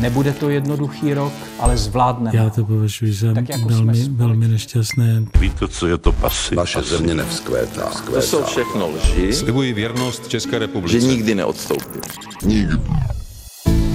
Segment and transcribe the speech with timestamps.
[0.00, 2.38] Nebude to jednoduchý rok, ale zvládneme.
[2.38, 5.24] Já to považuji za Tak jako velmi, velmi nešťastné.
[5.40, 6.56] Víte, co je to pasy?
[6.56, 7.90] Naše země nevzkvétá.
[8.14, 10.98] To jsou všechno lži, Slibuji věrnost České že republice.
[11.06, 12.00] nikdy neodstoupím.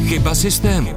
[0.08, 0.90] Chyba systému.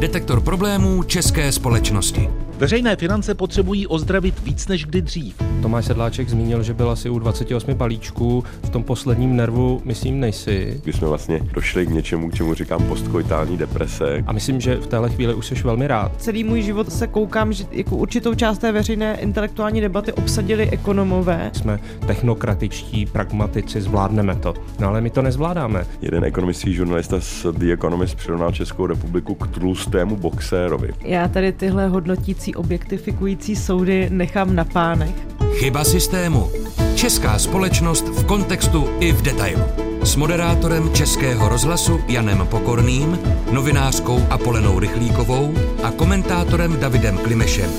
[0.00, 2.28] Detektor problémů české společnosti.
[2.58, 5.34] Veřejné finance potřebují ozdravit víc než kdy dřív.
[5.62, 8.44] Tomáš Sedláček zmínil, že byl asi u 28 balíčků.
[8.62, 10.80] V tom posledním nervu, myslím, nejsi.
[10.82, 14.24] kdy jsme vlastně došli k něčemu, k čemu říkám postkoitální deprese.
[14.26, 16.12] A myslím, že v téhle chvíli už jsi velmi rád.
[16.20, 21.50] Celý můj život se koukám, že jako určitou část té veřejné intelektuální debaty obsadili ekonomové.
[21.52, 24.54] Jsme technokratičtí, pragmatici, zvládneme to.
[24.78, 25.86] No ale my to nezvládáme.
[26.02, 30.90] Jeden ekonomický žurnalista z The Economist přirovnal Českou republiku k tlustému boxérovi.
[31.04, 35.14] Já tady tyhle hodnotící, objektifikující soudy nechám na pánech.
[35.58, 36.50] Chyba systému.
[36.94, 39.62] Česká společnost v kontextu i v detailu.
[40.02, 43.18] S moderátorem Českého rozhlasu Janem Pokorným,
[43.52, 47.70] novinářkou Apolenou Rychlíkovou a komentátorem Davidem Klimešem.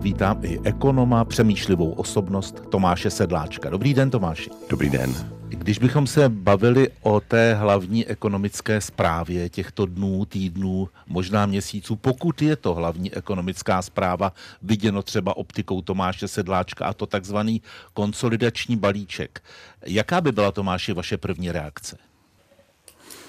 [0.00, 3.70] Vítám i ekonoma, přemýšlivou osobnost Tomáše Sedláčka.
[3.70, 4.50] Dobrý den, Tomáši.
[4.70, 5.37] Dobrý den.
[5.50, 12.42] Když bychom se bavili o té hlavní ekonomické zprávě těchto dnů, týdnů, možná měsíců, pokud
[12.42, 14.32] je to hlavní ekonomická zpráva
[14.62, 17.62] viděno třeba optikou Tomáše Sedláčka a to takzvaný
[17.94, 19.42] konsolidační balíček.
[19.86, 21.98] Jaká by byla, Tomáši, vaše první reakce?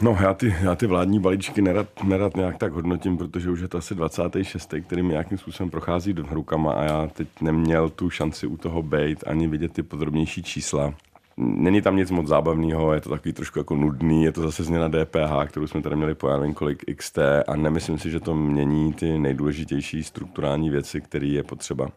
[0.02, 3.67] No, já ty, já ty vládní balíčky nerad, nerad nějak tak hodnotím, protože už je
[3.67, 4.73] to asi 26.
[4.88, 8.83] který mi nějakým způsobem prochází do rukama a já teď neměl tu šanci u toho
[8.83, 10.94] být ani vidět ty podrobnější čísla.
[11.42, 14.90] Není tam nic moc zábavného, je to takový trošku jako nudný, je to zase změna
[14.90, 19.20] DPH, kterou jsme tady měli po kolik XT a nemyslím si, že to mění ty
[19.20, 21.88] nejdůležitější strukturální věci, které je potřeba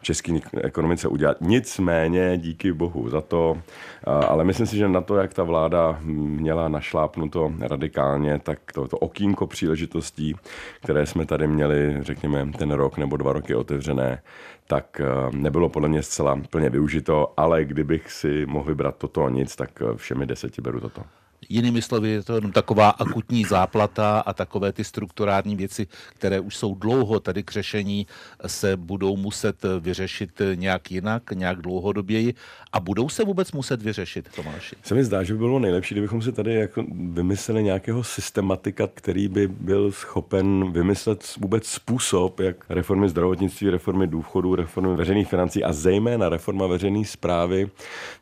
[0.00, 1.36] v české ekonomice udělat.
[1.40, 3.58] Nicméně díky bohu za to,
[4.04, 8.98] ale myslím si, že na to, jak ta vláda měla našlápnuto radikálně, tak to, to
[8.98, 10.34] okýnko příležitostí,
[10.82, 14.22] které jsme tady měli, řekněme, ten rok nebo dva roky otevřené,
[14.66, 15.00] tak
[15.30, 19.82] nebylo podle mě zcela plně využito, ale kdybych si mohl vybrat toto a nic, tak
[19.96, 21.02] všemi deseti beru toto.
[21.48, 26.56] Jinými slovy, je to jenom taková akutní záplata a takové ty strukturální věci, které už
[26.56, 28.06] jsou dlouho tady k řešení,
[28.46, 32.34] se budou muset vyřešit nějak jinak, nějak dlouhodoběji
[32.72, 34.76] a budou se vůbec muset vyřešit, Tomáši?
[34.82, 39.28] Se mi zdá, že by bylo nejlepší, kdybychom si tady jako vymysleli nějakého systematika, který
[39.28, 45.72] by byl schopen vymyslet vůbec způsob, jak reformy zdravotnictví, reformy důchodů, reformy veřejných financí a
[45.72, 47.70] zejména reforma veřejné zprávy,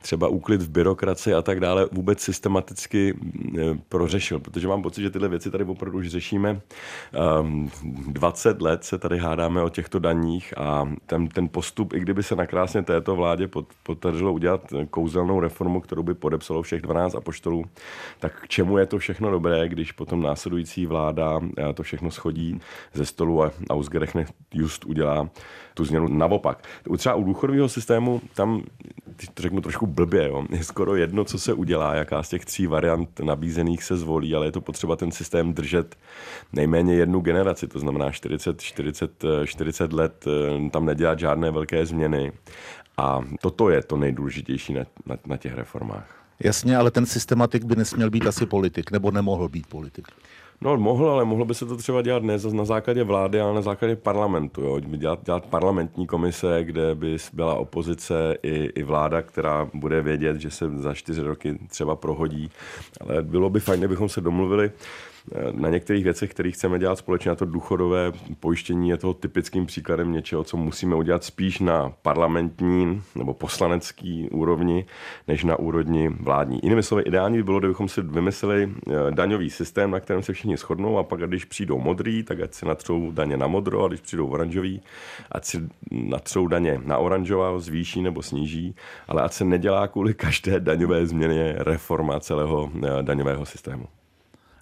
[0.03, 3.14] třeba úklid v byrokracii a tak dále, vůbec systematicky
[3.89, 6.61] prořešil, protože mám pocit, že tyhle věci tady opravdu už řešíme.
[8.07, 12.37] 20 let se tady hádáme o těchto daních a ten, ten postup, i kdyby se
[12.37, 13.49] nakrásně této vládě
[13.83, 14.61] podařilo udělat
[14.91, 17.65] kouzelnou reformu, kterou by podepsalo všech 12 apoštolů,
[18.19, 21.41] tak k čemu je to všechno dobré, když potom následující vláda
[21.75, 22.61] to všechno schodí
[22.95, 25.29] ze stolu a Ausgerechnet just udělá
[25.75, 26.65] tu změnu naopak.
[26.97, 28.63] Třeba u důchodového systému, tam,
[29.35, 32.67] to řeknu trošku blbě, jo, je skoro jedno, co se udělá, jaká z těch tří
[32.67, 35.97] variant nabízených se zvolí, ale je to potřeba ten systém držet
[36.53, 40.25] nejméně jednu generaci, to znamená 40, 40, 40 let,
[40.71, 42.33] tam nedělat žádné velké změny.
[42.97, 46.25] A toto je to nejdůležitější na, na, na těch reformách.
[46.41, 50.09] Jasně, ale ten systematik by nesměl být asi politik, nebo nemohl být politik.
[50.65, 53.63] No, mohl, ale mohlo by se to třeba dělat ne na základě vlády, ale na
[53.63, 54.61] základě parlamentu.
[54.61, 54.81] Jo.
[54.81, 60.51] Dělat, dělat parlamentní komise, kde by byla opozice i, i vláda, která bude vědět, že
[60.51, 62.51] se za čtyři roky třeba prohodí.
[63.01, 64.71] Ale bylo by fajn, kdybychom se domluvili
[65.53, 70.13] na některých věcech, které chceme dělat společně, a to důchodové pojištění je toho typickým příkladem
[70.13, 74.85] něčeho, co musíme udělat spíš na parlamentní nebo poslanecký úrovni,
[75.29, 76.61] než na úrovni vládní.
[76.63, 78.73] Jinými slovy, ideální by bylo, kdybychom si vymysleli
[79.11, 82.67] daňový systém, na kterém se všichni shodnou, a pak, když přijdou modrý, tak ať si
[82.67, 84.83] natřou daně na modro, a když přijdou oranžový,
[85.33, 88.75] ať si natřou daně na oranžová, zvýší nebo sníží,
[89.09, 92.71] ale ať se nedělá kvůli každé daňové změně reforma celého
[93.03, 93.87] daňového systému.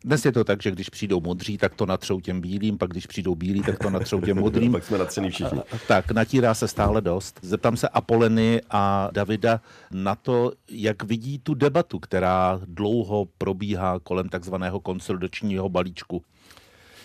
[0.04, 3.06] Dnes je to tak, že když přijdou modří, tak to natřou těm bílým, pak když
[3.06, 4.72] přijdou bílí, tak to natřou těm modrým.
[4.72, 5.60] pak jsme natřený všichni.
[5.88, 7.38] Tak, natírá se stále dost.
[7.42, 9.60] Zeptám se Apoleny a Davida
[9.90, 16.22] na to, jak vidí tu debatu, která dlouho probíhá kolem takzvaného konsolidačního balíčku.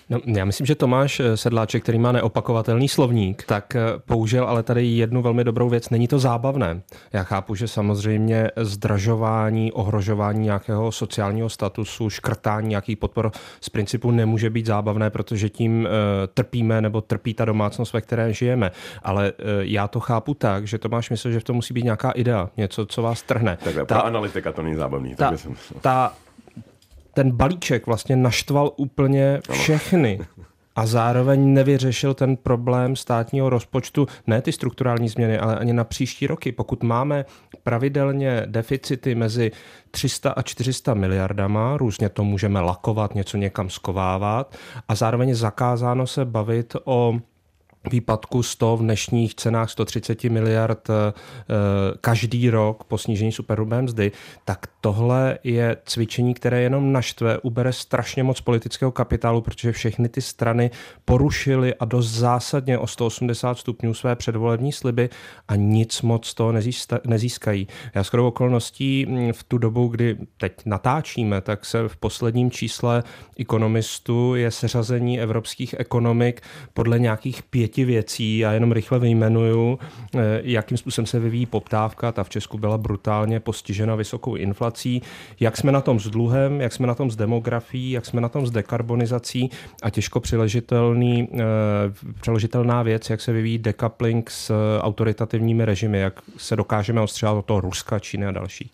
[0.09, 3.75] No, já myslím, že Tomáš Sedláček, který má neopakovatelný slovník, tak
[4.06, 5.89] použil ale tady jednu velmi dobrou věc.
[5.89, 6.81] Není to zábavné.
[7.13, 13.31] Já chápu, že samozřejmě zdražování, ohrožování nějakého sociálního statusu, škrtání nějakých podpor
[13.62, 15.88] z principu nemůže být zábavné, protože tím uh,
[16.33, 18.71] trpíme nebo trpí ta domácnost, ve které žijeme.
[19.04, 22.12] Ale uh, já to chápu tak, že Tomáš myslel, že v tom musí být nějaká
[22.12, 23.57] idea, něco, co vás trhne.
[23.63, 25.15] Takhle, ta, analytika to není zábavný.
[25.15, 25.33] Ta,
[25.81, 26.13] ta
[27.18, 30.19] ten balíček vlastně naštval úplně všechny
[30.75, 36.28] a zároveň nevyřešil ten problém státního rozpočtu, ne ty strukturální změny, ale ani na příští
[36.28, 36.52] roky.
[36.52, 37.25] Pokud máme
[37.64, 39.52] pravidelně deficity mezi
[39.92, 44.56] 300 a 400 miliardama, různě to můžeme lakovat, něco někam skovávat
[44.88, 47.19] a zároveň zakázáno se bavit o
[47.90, 51.14] výpadku 100 v dnešních cenách 130 miliard eh,
[52.02, 54.12] každý rok po snížení superhrubé mzdy,
[54.46, 60.22] tak tohle je cvičení, které jenom naštve, ubere strašně moc politického kapitálu, protože všechny ty
[60.22, 60.72] strany
[61.06, 65.10] porušily a dost zásadně o 180 stupňů své předvolební sliby
[65.48, 66.54] a nic moc toho
[67.06, 67.68] nezískají.
[67.95, 73.04] Já skoro okolností hm, v tu dobu, kdy teď natáčíme, tak se v posledním čísle
[73.40, 76.42] ekonomistů je seřazení evropských ekonomik
[76.74, 79.80] podle nějakých pěti pěti věcí, já jenom rychle vyjmenuju,
[80.16, 84.76] eh, jakým způsobem se vyvíjí poptávka, ta v Česku byla brutálně postižena vysokou inflací,
[85.39, 88.29] jak jsme na tom s dluhem, jak jsme na tom s demografií, jak jsme na
[88.29, 89.50] tom s dekarbonizací
[89.83, 91.38] a těžko přiležitelný, eh,
[92.21, 94.51] přeložitelná věc, jak se vyvíjí decoupling s
[94.81, 98.71] autoritativními režimy, jak se dokážeme ostřelat od toho Ruska, Číny a další.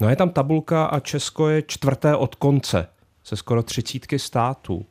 [0.00, 2.86] No je tam tabulka a Česko je čtvrté od konce
[3.24, 4.86] se skoro třicítky států.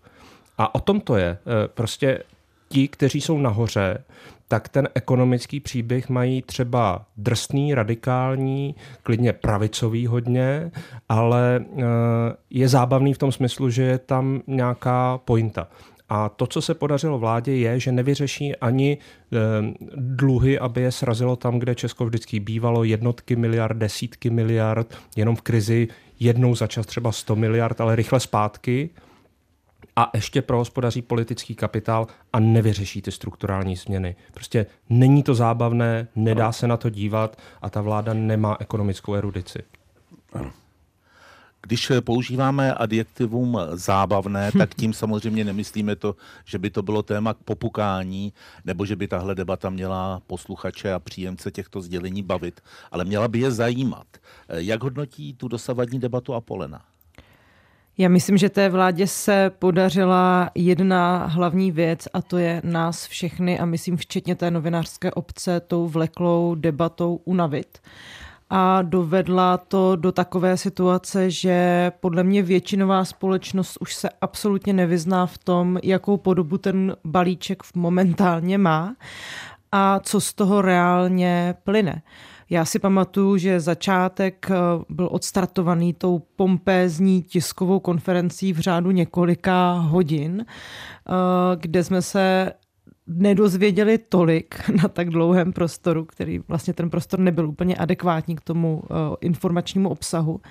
[0.57, 1.37] A o tom to je.
[1.41, 2.23] Eh, prostě
[2.69, 4.03] ti, kteří jsou nahoře,
[4.47, 10.71] tak ten ekonomický příběh mají třeba drsný, radikální, klidně pravicový hodně,
[11.09, 11.83] ale eh,
[12.49, 15.67] je zábavný v tom smyslu, že je tam nějaká pointa.
[16.09, 19.37] A to, co se podařilo vládě, je, že nevyřeší ani e,
[19.95, 25.41] dluhy, aby je srazilo tam, kde Česko vždycky bývalo, jednotky miliard, desítky miliard, jenom v
[25.41, 25.87] krizi
[26.19, 28.89] jednou za čas třeba 100 miliard, ale rychle zpátky
[29.99, 34.15] a ještě prohospodaří politický kapitál a nevyřeší ty strukturální změny.
[34.33, 39.59] Prostě není to zábavné, nedá se na to dívat a ta vláda nemá ekonomickou erudici.
[40.33, 40.51] Ano.
[41.61, 46.15] Když používáme adjektivum zábavné, tak tím samozřejmě nemyslíme to,
[46.45, 48.33] že by to bylo téma k popukání,
[48.65, 52.61] nebo že by tahle debata měla posluchače a příjemce těchto sdělení bavit,
[52.91, 54.07] ale měla by je zajímat.
[54.49, 56.85] Jak hodnotí tu dosavadní debatu Apolena?
[58.01, 63.59] Já myslím, že té vládě se podařila jedna hlavní věc a to je nás všechny
[63.59, 67.79] a myslím včetně té novinářské obce tou vleklou debatou unavit
[68.49, 75.25] a dovedla to do takové situace, že podle mě většinová společnost už se absolutně nevyzná
[75.25, 78.95] v tom, jakou podobu ten balíček momentálně má
[79.71, 82.01] a co z toho reálně plyne.
[82.49, 84.55] Já si pamatuju, že začátek eh,
[84.89, 91.13] byl odstartovaný tou pompézní tiskovou konferencí v řádu několika hodin, eh,
[91.55, 92.53] kde jsme se
[93.07, 98.83] nedozvěděli tolik na tak dlouhém prostoru, který vlastně ten prostor nebyl úplně adekvátní k tomu
[98.83, 100.41] eh, informačnímu obsahu.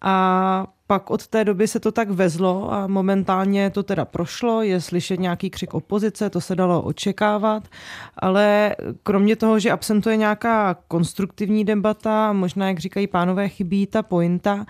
[0.00, 4.80] A pak od té doby se to tak vezlo a momentálně to teda prošlo, je
[4.80, 7.68] slyšet nějaký křik opozice, to se dalo očekávat,
[8.16, 14.66] ale kromě toho, že absentuje nějaká konstruktivní debata, možná, jak říkají pánové, chybí ta pointa,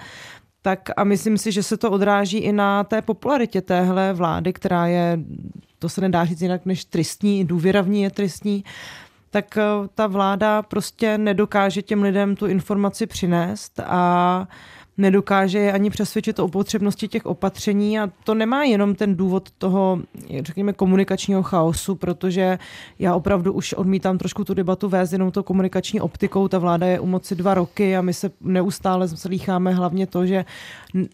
[0.62, 4.86] tak a myslím si, že se to odráží i na té popularitě téhle vlády, která
[4.86, 5.18] je,
[5.78, 8.64] to se nedá říct jinak než tristní, důvěra je tristní,
[9.30, 9.62] tak eh,
[9.94, 14.48] ta vláda prostě nedokáže těm lidem tu informaci přinést a
[14.98, 20.00] nedokáže je ani přesvědčit o potřebnosti těch opatření a to nemá jenom ten důvod toho,
[20.42, 22.58] řekněme, komunikačního chaosu, protože
[22.98, 26.48] já opravdu už odmítám trošku tu debatu vést jenom to komunikační optikou.
[26.48, 30.44] Ta vláda je u moci dva roky a my se neustále slýcháme hlavně to, že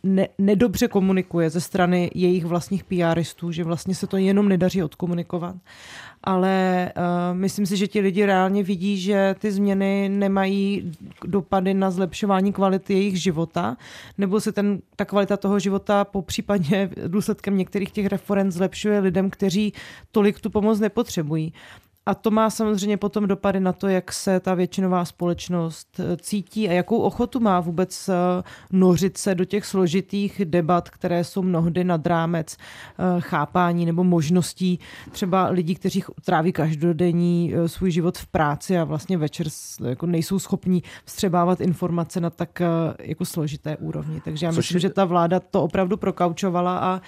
[0.03, 5.57] ne, nedobře komunikuje ze strany jejich vlastních PRistů, že vlastně se to jenom nedaří odkomunikovat
[6.25, 10.93] ale uh, myslím si, že ti lidi reálně vidí, že ty změny nemají
[11.25, 13.77] dopady na zlepšování kvality jejich života,
[14.19, 19.31] nebo se ten, ta kvalita toho života po případně důsledkem některých těch reform zlepšuje lidem,
[19.31, 19.73] kteří
[20.13, 21.53] tolik tu pomoc nepotřebují.
[22.07, 26.69] A to má samozřejmě potom dopady na to, jak se ta většinová společnost eh, cítí
[26.69, 28.15] a jakou ochotu má vůbec eh,
[28.73, 34.79] nořit se do těch složitých debat, které jsou mnohdy nad rámec eh, chápání nebo možností
[35.11, 39.47] třeba lidí, kteří tráví každodenní svůj život v práci a vlastně večer
[39.89, 42.63] jako nejsou schopní vstřebávat informace na tak
[42.99, 44.21] jako složité úrovni.
[44.25, 44.81] Takže já Což myslím, je...
[44.81, 47.01] že ta vláda to opravdu prokaučovala a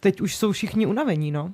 [0.00, 1.30] teď už jsou všichni unavení.
[1.30, 1.52] No?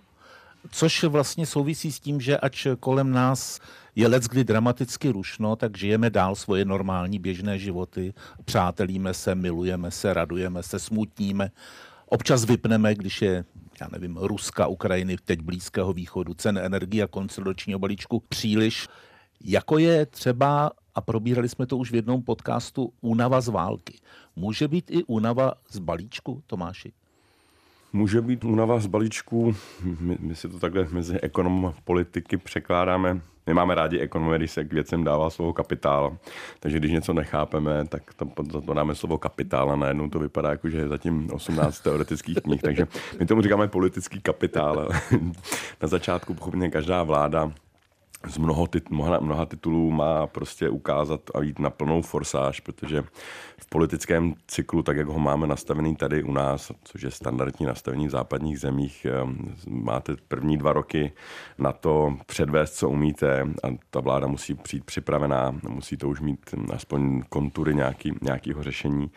[0.71, 3.61] Což vlastně souvisí s tím, že ač kolem nás
[3.95, 9.91] je let kdy dramaticky rušno, tak žijeme dál svoje normální běžné životy, přátelíme se, milujeme
[9.91, 11.51] se, radujeme se, smutníme.
[12.07, 13.45] Občas vypneme, když je,
[13.81, 18.89] já nevím, Ruska, Ukrajiny, teď Blízkého východu, cen energie a konsolidačního balíčku příliš.
[19.45, 23.99] Jako je třeba, a probírali jsme to už v jednom podcastu, únava z války.
[24.37, 26.93] Může být i únava z balíčku, Tomáši?
[27.93, 29.55] Může být únava z balíčku,
[30.01, 33.21] my, my si to takhle mezi ekonom a politiky překládáme.
[33.47, 36.17] My máme rádi ekonomie, když se k věcem dává slovo kapitál,
[36.61, 40.51] takže když něco nechápeme, tak to, to, to dáme slovo kapitál a najednou to vypadá
[40.51, 42.87] jako, že je zatím 18 teoretických knih, takže
[43.21, 44.89] my tomu říkáme politický kapitál.
[45.83, 47.53] Na začátku pochopně každá vláda
[48.27, 53.03] z mnoho tit, mnoha, mnoha titulů má prostě ukázat a jít na plnou forsáž, protože
[53.59, 58.07] v politickém cyklu, tak jak ho máme nastavený tady u nás, což je standardní nastavení
[58.07, 61.13] v západních zemích, ehm, máte první dva roky
[61.59, 66.55] na to předvést, co umíte a ta vláda musí přijít připravená, musí to už mít
[66.73, 69.11] aspoň kontury nějaký, nějakého řešení.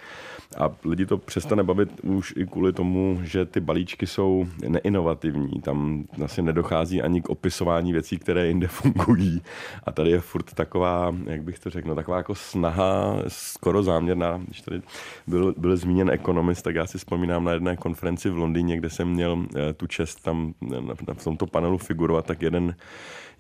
[0.58, 5.62] A lidi to přestane bavit už i kvůli tomu, že ty balíčky jsou neinovativní.
[5.62, 8.91] Tam vlastně nedochází ani k opisování věcí, které jinde fungují.
[9.84, 14.42] A tady je furt taková, jak bych to řekl, no, taková jako snaha, skoro záměrná.
[14.46, 14.82] Když tady
[15.28, 19.10] byl, byl zmíněn ekonomist, tak já si vzpomínám na jedné konferenci v Londýně, kde jsem
[19.10, 22.76] měl eh, tu čest tam na, na, v tomto panelu figurovat, tak jeden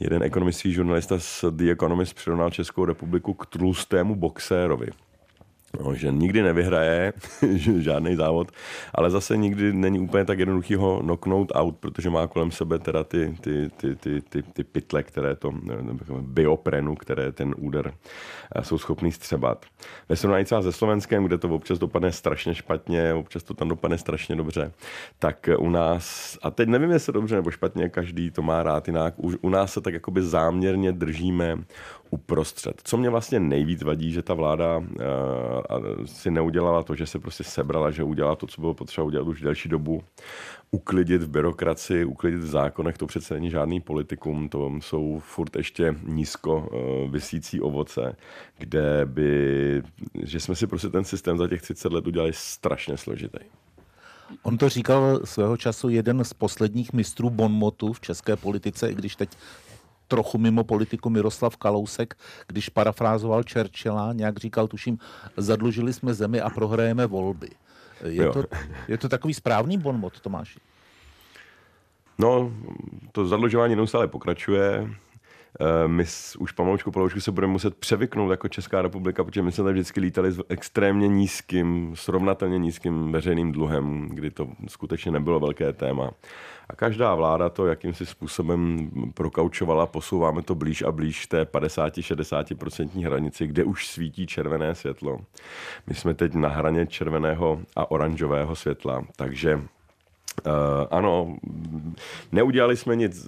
[0.01, 4.87] jeden ekonomický žurnalista z The Economist přirovnal Českou republiku k tlustému boxérovi.
[5.79, 7.13] No, že nikdy nevyhraje
[7.77, 8.51] žádný závod,
[8.93, 13.03] ale zase nikdy není úplně tak jednoduchý ho knocknout out, protože má kolem sebe teda
[13.03, 15.53] ty, ty, ty, ty, ty, ty pytle, které to,
[16.21, 17.93] bioprenu, které ten úder
[18.55, 19.65] eh, jsou schopný střebat.
[20.09, 23.97] Ve srovnání třeba se Slovenskem, kde to občas dopadne strašně špatně, občas to tam dopadne
[23.97, 24.71] strašně dobře,
[25.19, 29.13] tak u nás, a teď nevím, jestli dobře nebo špatně, každý to má rád jinak,
[29.17, 31.57] u, u nás se tak jakoby záměrně držíme
[32.11, 32.81] uprostřed.
[32.83, 34.85] Co mě vlastně nejvíc vadí, že ta vláda uh,
[36.05, 39.41] si neudělala to, že se prostě sebrala, že udělala to, co bylo potřeba udělat už
[39.41, 40.03] delší dobu.
[40.71, 45.95] Uklidit v byrokracii, uklidit v zákonech, to přece není žádný politikum, to jsou furt ještě
[46.03, 48.15] nízko uh, vysící ovoce,
[48.57, 49.83] kde by,
[50.23, 53.39] že jsme si prostě ten systém za těch 30 let udělali strašně složitý.
[54.43, 59.15] On to říkal svého času jeden z posledních mistrů Bonmotu v české politice, i když
[59.15, 59.29] teď
[60.11, 64.99] trochu mimo politiku Miroslav Kalousek, když parafrázoval Churchilla, nějak říkal, tuším,
[65.37, 67.49] zadlužili jsme zemi a prohrajeme volby.
[68.03, 68.43] Je, to,
[68.87, 70.59] je to takový správný bonmot, Tomáši?
[72.17, 72.51] No,
[73.11, 74.89] to zadlužování neustále pokračuje.
[75.59, 76.03] Eh, my
[76.39, 79.99] už pomalučku pomalučku se budeme muset převyknout jako Česká republika, protože my jsme tady vždycky
[79.99, 86.11] lítali s extrémně nízkým, srovnatelně nízkým veřejným dluhem, kdy to skutečně nebylo velké téma.
[86.69, 93.47] A každá vláda to jakýmsi způsobem prokaučovala, posouváme to blíž a blíž té 50-60% hranici,
[93.47, 95.19] kde už svítí červené světlo.
[95.87, 99.61] My jsme teď na hraně červeného a oranžového světla, takže
[100.91, 101.35] ano,
[102.31, 103.27] neudělali jsme nic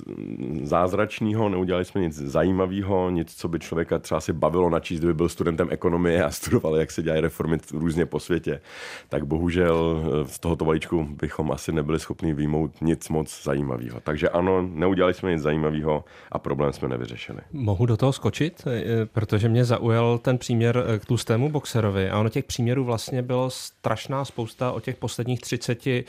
[0.64, 5.30] zázračného, neudělali jsme nic zajímavého, nic, co by člověka třeba si bavilo načíst, kdyby byl
[5.30, 8.62] studentem ekonomie a studoval, jak se dělají reformy různě po světě.
[9.10, 14.00] Tak bohužel eh, z tohoto balíčku bychom asi nebyli schopni výjmout nic moc zajímavého.
[14.00, 17.40] Takže ano, neudělali jsme nic zajímavého a problém jsme nevyřešili.
[17.52, 22.30] Mohu do toho skočit, eh, protože mě zaujal ten příměr k tlustému boxerovi a ono
[22.30, 26.06] těch příměrů vlastně bylo strašná spousta o těch posledních 30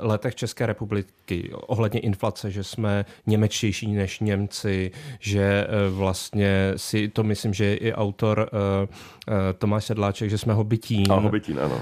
[0.00, 4.90] letech České republiky ohledně inflace, že jsme němečtější než Němci,
[5.20, 8.88] že eh, vlastně si to myslím, že je i autor uh,
[9.58, 11.12] Tomáš Sedláček, že jsme hobitín.
[11.12, 11.80] A hobitín, ano.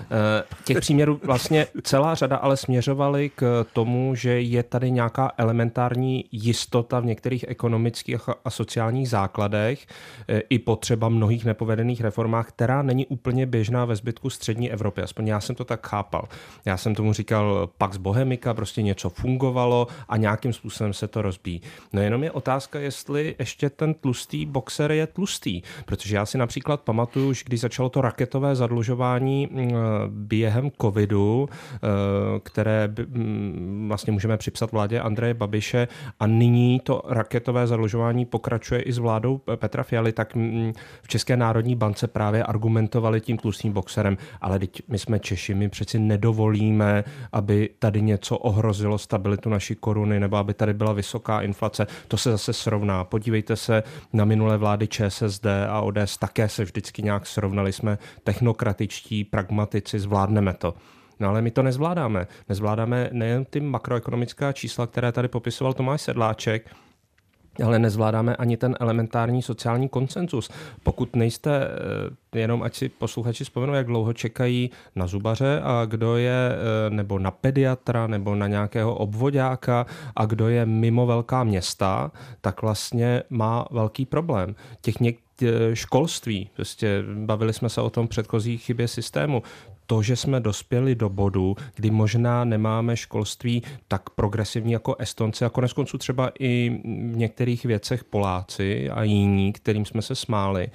[0.64, 7.00] Těch příměrů vlastně celá řada ale směřovaly k tomu, že je tady nějaká elementární jistota
[7.00, 9.86] v některých ekonomických a sociálních základech
[10.48, 15.02] i potřeba mnohých nepovedených reformách, která není úplně běžná ve zbytku střední Evropy.
[15.02, 16.28] Aspoň já jsem to tak chápal.
[16.64, 21.22] Já jsem tomu říkal Pax Bohemika, ekonomika, prostě něco fungovalo a nějakým způsobem se to
[21.22, 21.60] rozbíjí.
[21.92, 26.80] No jenom je otázka, jestli ještě ten tlustý boxer je tlustý, protože já si například
[26.80, 29.72] pamatuju, že když začalo to raketové zadlužování mm,
[30.08, 31.78] během covidu, eh,
[32.42, 35.88] které mm, vlastně můžeme připsat vládě Andreje Babiše
[36.20, 41.36] a nyní to raketové zadlužování pokračuje i s vládou Petra Fialy, tak mm, v České
[41.36, 47.04] národní bance právě argumentovali tím tlustým boxerem, ale teď my jsme Češi, my přeci nedovolíme,
[47.32, 51.86] aby tady něco ohrozilo stabilitu naší koruny nebo aby tady byla vysoká inflace.
[52.08, 53.04] To se zase srovná.
[53.04, 57.72] Podívejte se na minulé vlády ČSSD a ODS, také se vždycky nějak srovnali.
[57.72, 60.74] Jsme technokratičtí, pragmatici, zvládneme to.
[61.20, 62.26] No ale my to nezvládáme.
[62.48, 66.70] Nezvládáme nejen ty makroekonomická čísla, které tady popisoval Tomáš Sedláček,
[67.64, 70.50] ale nezvládáme ani ten elementární sociální konsenzus.
[70.82, 71.68] Pokud nejste,
[72.34, 76.90] eh, jenom ať si posluchači vzpomenou, jak dlouho čekají na zubaře a kdo je, eh,
[76.90, 79.86] nebo na pediatra, nebo na nějakého obvodáka
[80.16, 84.54] a kdo je mimo velká města, tak vlastně má velký problém.
[84.80, 85.16] Těch něk-
[85.72, 89.42] školství, prostě bavili jsme se o tom předchozí chybě systému
[89.86, 95.48] to, že jsme dospěli do bodu, kdy možná nemáme školství tak progresivní jako Estonci a
[95.48, 100.68] konec konců třeba i v některých věcech Poláci a jiní, kterým jsme se smáli,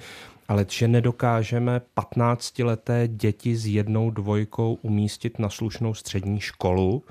[0.48, 7.02] ale že nedokážeme 15-leté děti s jednou dvojkou umístit na slušnou střední školu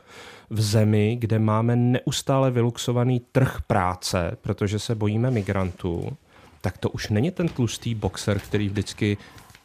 [0.50, 6.18] v zemi, kde máme neustále vyluxovaný trh práce, protože se bojíme migrantů,
[6.62, 9.18] tak to už není ten tlustý boxer, který vždycky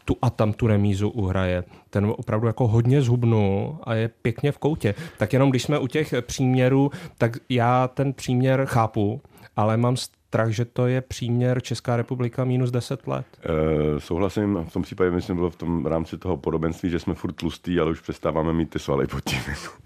[0.06, 1.64] tu a tam tu remízu uhraje.
[1.90, 4.94] Ten opravdu jako hodně zhubnul a je pěkně v koutě.
[5.18, 9.20] Tak jenom když jsme u těch příměrů, tak já ten příměr chápu,
[9.56, 13.26] ale mám strach, že to je příměr Česká republika minus 10 let?
[13.44, 17.32] E, souhlasím, v tom případě myslím bylo v tom rámci toho podobenství, že jsme furt
[17.32, 19.40] tlustý, ale už přestáváme mít ty svaly pod tím.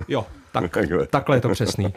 [0.08, 0.76] Jo, tak,
[1.10, 1.92] takhle je to přesný.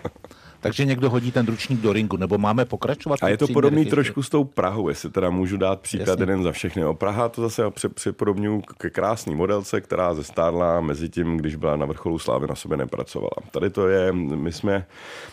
[0.63, 3.19] Takže někdo hodí ten ručník do ringu, nebo máme pokračovat?
[3.21, 6.21] A je to podobný trošku s tou Prahou, jestli teda můžu dát příklad Jasně.
[6.21, 6.85] jeden za všechny.
[6.85, 11.85] O Praha to zase připodobňuji ke krásný modelce, která zestárla mezi tím, když byla na
[11.85, 13.31] vrcholu slávy, na sobě nepracovala.
[13.51, 14.85] Tady to je, my jsme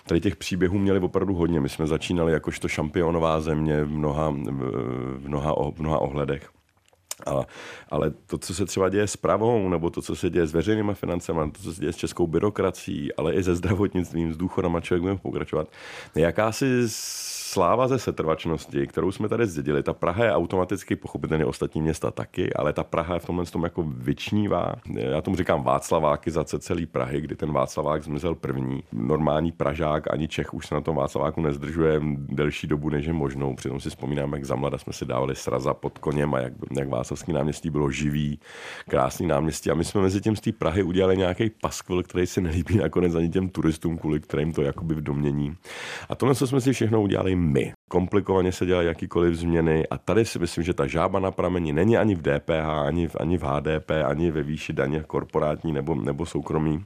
[0.07, 1.61] tady těch příběhů měli opravdu hodně.
[1.61, 6.51] My jsme začínali jakožto šampionová země v mnoha, v mnoha, v mnoha ohledech.
[7.27, 7.47] A,
[7.91, 10.95] ale to, co se třeba děje s pravou, nebo to, co se děje s veřejnými
[10.95, 15.03] financemi, to, co se děje s českou byrokracií, ale i se zdravotnictvím, s důchodama, člověk
[15.03, 15.69] bude pokračovat,
[16.15, 16.67] je jakási
[17.51, 19.83] sláva ze setrvačnosti, kterou jsme tady zdědili.
[19.83, 23.65] Ta Praha je automaticky pochopitelně ostatní města taky, ale ta Praha je v tomhle tom
[23.65, 24.75] jako vyčnívá.
[24.95, 28.83] Já tomu říkám Václavákizace celý Prahy, kdy ten Václavák zmizel první.
[28.93, 33.55] Normální Pražák ani Čech už se na tom Václaváku nezdržuje delší dobu, než je možnou.
[33.55, 36.89] Přitom si vzpomínám, jak za mlada jsme si dávali sraza pod koněm a jak, jak
[36.89, 38.39] Václavský náměstí bylo živý,
[38.89, 39.71] krásný náměstí.
[39.71, 43.15] A my jsme mezi tím z té Prahy udělali nějaký paskvil, který se nelíbí nakonec
[43.15, 45.57] ani těm turistům, kvůli kterým to jakoby v domění.
[46.09, 47.73] A tohle, co jsme si všechno udělali my.
[47.89, 51.97] Komplikovaně se dělají jakýkoliv změny a tady si myslím, že ta žába na pramení není
[51.97, 56.27] ani v DPH, ani v, ani v HDP, ani ve výši daně korporátní nebo, nebo
[56.27, 56.85] soukromí,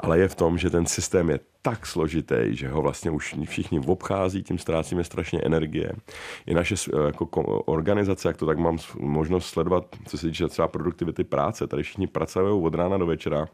[0.00, 3.80] ale je v tom, že ten systém je tak složitý, že ho vlastně už všichni
[3.80, 5.92] obchází, tím ztrácíme strašně energie.
[6.46, 6.74] I naše
[7.06, 7.26] jako
[7.66, 12.06] organizace, jak to tak mám možnost sledovat, co se týče třeba produktivity práce, tady všichni
[12.06, 13.48] pracují od rána do večera,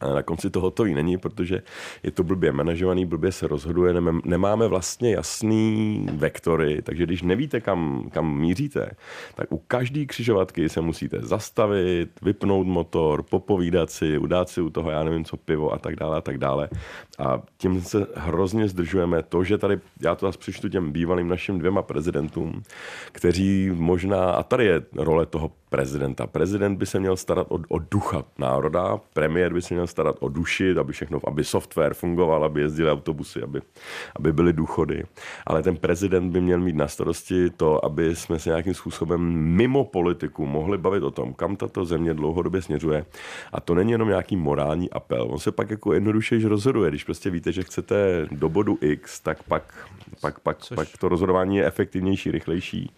[0.00, 1.62] a na konci to hotový není, protože
[2.02, 8.10] je to blbě manažovaný, blbě se rozhoduje, nemáme vlastně jasný vektory, takže když nevíte, kam,
[8.12, 8.90] kam míříte,
[9.34, 14.90] tak u každé křižovatky se musíte zastavit, vypnout motor, popovídat si, udát si u toho,
[14.90, 16.68] já nevím co, pivo a tak dále a tak dále.
[17.18, 21.58] A tím se hrozně zdržujeme to, že tady, já to zase přičtu těm bývalým našim
[21.58, 22.62] dvěma prezidentům,
[23.12, 26.26] kteří možná, a tady je role toho prezidenta.
[26.26, 30.28] Prezident by se měl starat o, o ducha národa, premiér by se měl starat o
[30.28, 33.60] duši, aby všechno, aby software fungoval, aby jezdili autobusy, aby,
[34.16, 35.04] aby byly důchody.
[35.46, 39.84] Ale ten prezident by měl mít na starosti to, aby jsme se nějakým způsobem mimo
[39.84, 43.04] politiku mohli bavit o tom, kam tato země dlouhodobě směřuje.
[43.52, 45.26] A to není jenom nějaký morální apel.
[45.30, 46.90] On se pak jako jednoduše rozhoduje.
[46.90, 49.88] Když prostě víte, že chcete do bodu X, tak pak,
[50.20, 50.76] pak, pak, Což...
[50.76, 52.90] pak to rozhodování je efektivnější, rychlejší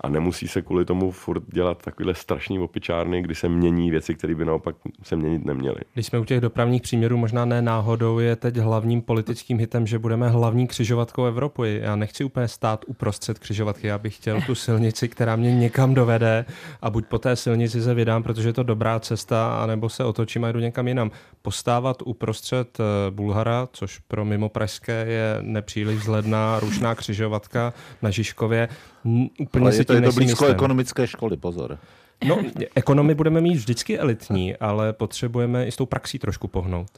[0.00, 4.34] a nemusí se kvůli tomu furt dělat takovýhle strašný opičárny, kdy se mění věci, které
[4.34, 5.80] by naopak se měnit neměly.
[5.94, 9.98] Když jsme u těch dopravních příměrů, možná ne náhodou, je teď hlavním politickým hitem, že
[9.98, 11.80] budeme hlavní křižovatkou Evropy.
[11.82, 16.44] Já nechci úplně stát uprostřed křižovatky, já bych chtěl tu silnici, která mě někam dovede
[16.82, 20.44] a buď po té silnici se vydám, protože je to dobrá cesta, anebo se otočím
[20.44, 21.10] a jdu někam jinam.
[21.42, 28.68] Postávat uprostřed eh, Bulhara, což pro mimo pražské je nepříliš vzhledná rušná křižovatka na Žižkově,
[29.38, 31.78] úplně Ale je to, je to blízko ekonomické školy, pozor.
[32.24, 32.38] No,
[32.74, 36.90] ekonomy budeme mít vždycky elitní, ale potřebujeme i s tou praxí trošku pohnout.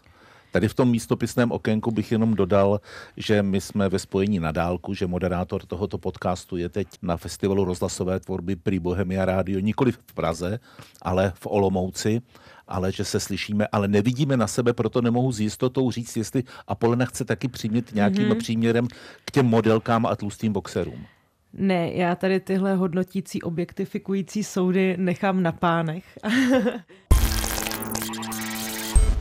[0.52, 2.80] Tady v tom místopisném okénku bych jenom dodal,
[3.16, 7.64] že my jsme ve spojení na dálku, že moderátor tohoto podcastu je teď na festivalu
[7.64, 10.61] rozhlasové tvorby Pri Bohemia Radio, nikoli v Praze,
[11.02, 12.20] ale v Olomouci,
[12.68, 17.04] ale že se slyšíme, ale nevidíme na sebe, proto nemohu s jistotou říct, jestli Apolena
[17.04, 18.38] chce taky přimět nějakým mm-hmm.
[18.38, 18.88] příměrem
[19.24, 21.06] k těm modelkám a tlustým boxerům.
[21.54, 26.04] Ne, já tady tyhle hodnotící, objektifikující soudy nechám na pánech.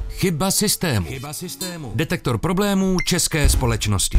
[0.10, 1.08] Chyba systému.
[1.08, 1.92] Chyba systému.
[1.96, 4.18] Detektor problémů české společnosti.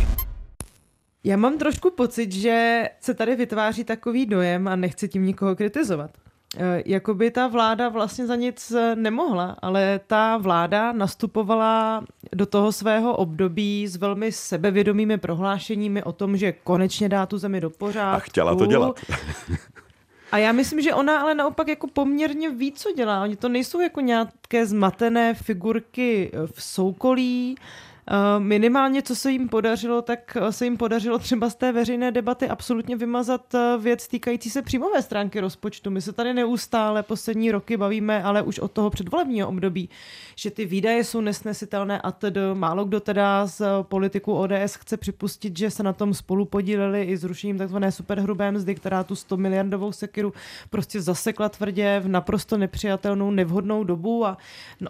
[1.24, 6.10] Já mám trošku pocit, že se tady vytváří takový dojem a nechci tím nikoho kritizovat.
[6.56, 12.72] Eh, jakoby ta vláda vlastně za nic eh, nemohla, ale ta vláda nastupovala do toho
[12.72, 18.16] svého období s velmi sebevědomými prohlášeními o tom, že konečně dá tu zemi do pořádku.
[18.16, 19.00] A chtěla to dělat.
[20.32, 23.22] A já myslím, že ona ale naopak jako poměrně ví, co dělá.
[23.22, 27.56] Oni to nejsou jako nějaké zmatené figurky v soukolí,
[28.38, 32.96] Minimálně, co se jim podařilo, tak se jim podařilo třeba z té veřejné debaty absolutně
[32.96, 35.90] vymazat věc týkající se příjmové stránky rozpočtu.
[35.90, 39.88] My se tady neustále poslední roky bavíme, ale už od toho předvolebního období,
[40.36, 45.58] že ty výdaje jsou nesnesitelné a tedy málo kdo teda z politiku ODS chce připustit,
[45.58, 49.92] že se na tom spolu podíleli i zrušením takzvané superhrubé mzdy, která tu 100 miliardovou
[49.92, 50.32] sekiru
[50.70, 54.38] prostě zasekla tvrdě v naprosto nepřijatelnou, nevhodnou dobu a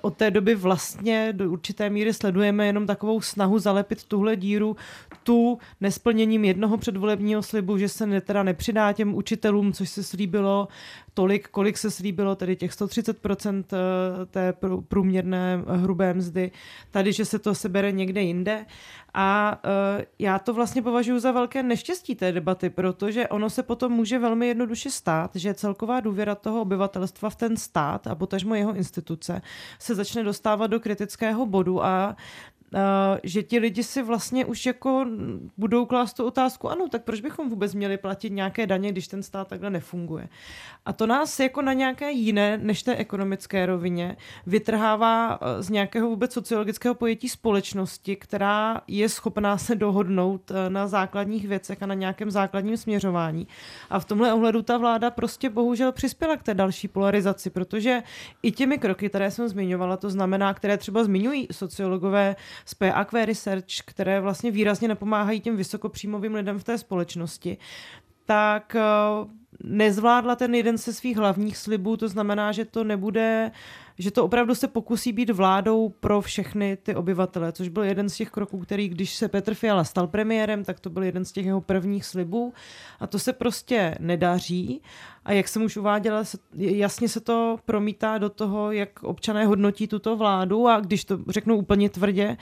[0.01, 4.77] od té doby vlastně do určité míry sledujeme jenom takovou snahu zalepit tuhle díru
[5.23, 10.69] tu nesplněním jednoho předvolebního slibu, že se teda nepřidá těm učitelům, což se slíbilo,
[11.15, 14.55] tolik, kolik se slíbilo, tedy těch 130% eh, té
[14.89, 16.51] průměrné hrubé mzdy,
[16.91, 18.67] tady, že se to sebere někde jinde.
[19.15, 23.93] A uh, já to vlastně považuji za velké neštěstí té debaty, protože ono se potom
[23.93, 28.75] může velmi jednoduše stát, že celková důvěra toho obyvatelstva v ten stát a potažmo jeho
[28.75, 29.43] instituce
[29.79, 32.17] se začne dostávat do kritického bodu a
[33.23, 35.07] že ti lidi si vlastně už jako
[35.57, 39.23] budou klást tu otázku, ano, tak proč bychom vůbec měli platit nějaké daně, když ten
[39.23, 40.29] stát takhle nefunguje.
[40.87, 46.33] A to nás jako na nějaké jiné, než té ekonomické rovině, vytrhává z nějakého vůbec
[46.33, 52.77] sociologického pojetí společnosti, která je schopná se dohodnout na základních věcech a na nějakém základním
[52.77, 53.49] směřování.
[53.91, 58.03] A v tomhle ohledu ta vláda prostě bohužel přispěla k té další polarizaci, protože
[58.43, 62.37] i těmi kroky, které jsem zmiňovala, to znamená, které třeba zmiňují sociologové
[62.75, 67.59] PAQ Research, které vlastně výrazně napomáhají těm vysokopříjmovým lidem v té společnosti,
[68.27, 68.83] tak eh,
[69.65, 73.51] nezvládla ten jeden ze svých hlavních slibů, to znamená, že to nebude,
[73.99, 78.17] že to opravdu se pokusí být vládou pro všechny ty obyvatele, což byl jeden z
[78.17, 81.47] těch kroků, který, když se Petr Fiala stal premiérem, tak to byl jeden z těch
[81.47, 82.53] jeho prvních slibů.
[83.01, 84.83] A to se prostě nedaří.
[85.25, 86.25] A jak jsem už uváděla,
[86.55, 90.69] jasně se to promítá do toho, jak občané hodnotí tuto vládu.
[90.69, 92.37] A když to řeknu úplně tvrdě,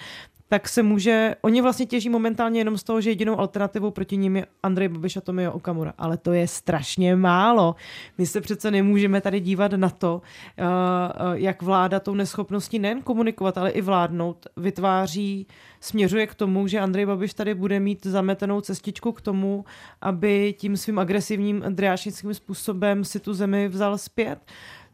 [0.51, 4.37] tak se může, oni vlastně těží momentálně jenom z toho, že jedinou alternativou proti ním
[4.37, 5.95] je Andrej Babiš a Tomio Okamura.
[5.99, 7.75] Ale to je strašně málo.
[8.19, 10.23] My se přece nemůžeme tady dívat na to,
[10.59, 15.47] eh, eh, jak vláda tou neschopností nejen komunikovat, ale i vládnout vytváří,
[15.81, 19.65] směřuje k tomu, že Andrej Babiš tady bude mít zametenou cestičku k tomu,
[20.01, 24.39] aby tím svým agresivním driášnickým způsobem si tu zemi vzal zpět.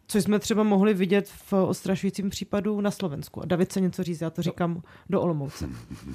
[0.09, 3.43] Což jsme třeba mohli vidět v ostrašujícím případu na Slovensku.
[3.43, 5.69] A David se něco říct, já to říkám do Olomouce.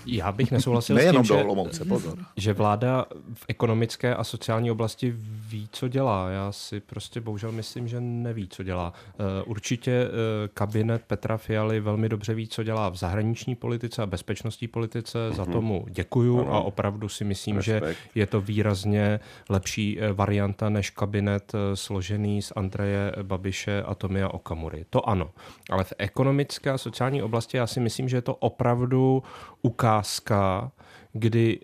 [0.05, 2.19] Já bych nesouhlasil Nejenom s tím, do Olomouce, pozor.
[2.37, 5.13] že vláda v ekonomické a sociální oblasti
[5.49, 6.29] ví, co dělá.
[6.29, 8.93] Já si prostě bohužel myslím, že neví, co dělá.
[9.13, 14.05] Eh, určitě eh, kabinet Petra Fialy velmi dobře ví, co dělá v zahraniční politice a
[14.05, 15.19] bezpečnostní politice.
[15.31, 15.51] Za mhm.
[15.51, 16.53] tomu děkuju ano.
[16.53, 17.81] a opravdu si myslím, Respekt.
[17.81, 24.29] že je to výrazně lepší eh, varianta než kabinet složený z Andreje Babiše a Tomia
[24.29, 24.85] Okamury.
[24.89, 25.29] To ano.
[25.69, 29.23] Ale v ekonomické a sociální oblasti já si myslím, že je to opravdu
[29.61, 30.71] ukázka,
[31.13, 31.59] kdy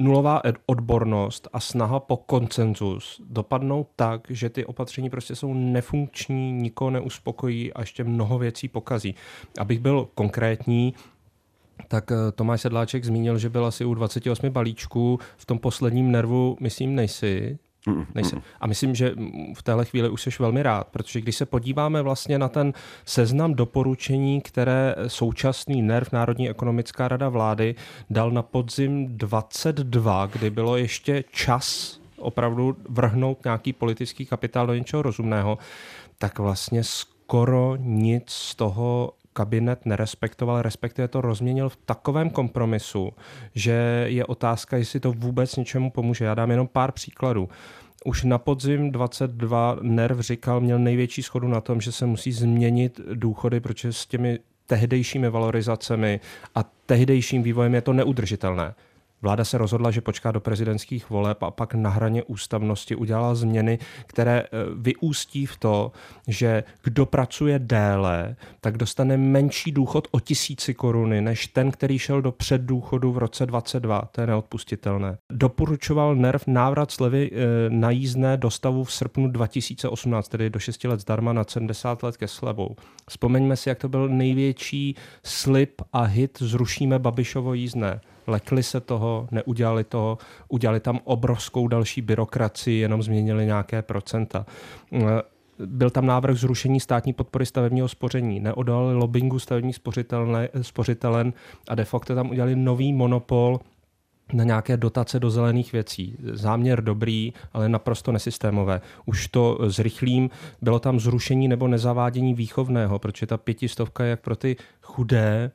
[0.00, 6.90] nulová odbornost a snaha po koncenzus dopadnou tak, že ty opatření prostě jsou nefunkční, nikoho
[6.90, 9.14] neuspokojí a ještě mnoho věcí pokazí.
[9.58, 10.94] Abych byl konkrétní,
[11.88, 16.56] tak eh, Tomáš Sedláček zmínil, že byl asi u 28 balíčků, v tom posledním nervu,
[16.60, 17.58] myslím, nejsi,
[18.14, 18.42] Nejsem.
[18.60, 19.14] A myslím, že
[19.54, 22.72] v téhle chvíli už jsi velmi rád, protože když se podíváme vlastně na ten
[23.04, 27.74] seznam doporučení, které současný NERV, Národní ekonomická rada vlády,
[28.10, 35.02] dal na podzim 22, kdy bylo ještě čas opravdu vrhnout nějaký politický kapitál do něčeho
[35.02, 35.58] rozumného,
[36.18, 43.12] tak vlastně skoro nic z toho kabinet nerespektoval, respektive to rozměnil v takovém kompromisu,
[43.54, 46.24] že je otázka, jestli to vůbec něčemu pomůže.
[46.24, 47.48] Já dám jenom pár příkladů.
[48.04, 53.00] Už na podzim 22 NERV říkal, měl největší schodu na tom, že se musí změnit
[53.14, 56.20] důchody, protože s těmi tehdejšími valorizacemi
[56.54, 58.74] a tehdejším vývojem je to neudržitelné.
[59.22, 63.78] Vláda se rozhodla, že počká do prezidentských voleb a pak na hraně ústavnosti udělala změny,
[64.06, 65.92] které e, vyústí v to,
[66.28, 72.22] že kdo pracuje déle, tak dostane menší důchod o tisíci koruny, než ten, který šel
[72.22, 74.02] do předdůchodu v roce 22.
[74.12, 75.18] To je neodpustitelné.
[75.30, 81.00] Doporučoval NERV návrat slevy e, na jízdné dostavu v srpnu 2018, tedy do 6 let
[81.00, 82.76] zdarma na 70 let ke slevou.
[83.08, 89.28] Vzpomeňme si, jak to byl největší slib a hit zrušíme Babišovo jízdné lekli se toho,
[89.30, 94.46] neudělali toho, udělali tam obrovskou další byrokracii, jenom změnili nějaké procenta.
[95.66, 99.76] Byl tam návrh zrušení státní podpory stavebního spoření, neodolali lobbingu stavebních
[100.62, 101.32] spořitelen
[101.68, 103.60] a de facto tam udělali nový monopol
[104.32, 106.16] na nějaké dotace do zelených věcí.
[106.32, 108.80] Záměr dobrý, ale naprosto nesystémové.
[109.06, 110.30] Už to zrychlím,
[110.62, 114.56] bylo tam zrušení nebo nezavádění výchovného, protože ta pětistovka jak pro ty
[114.90, 115.50] chudé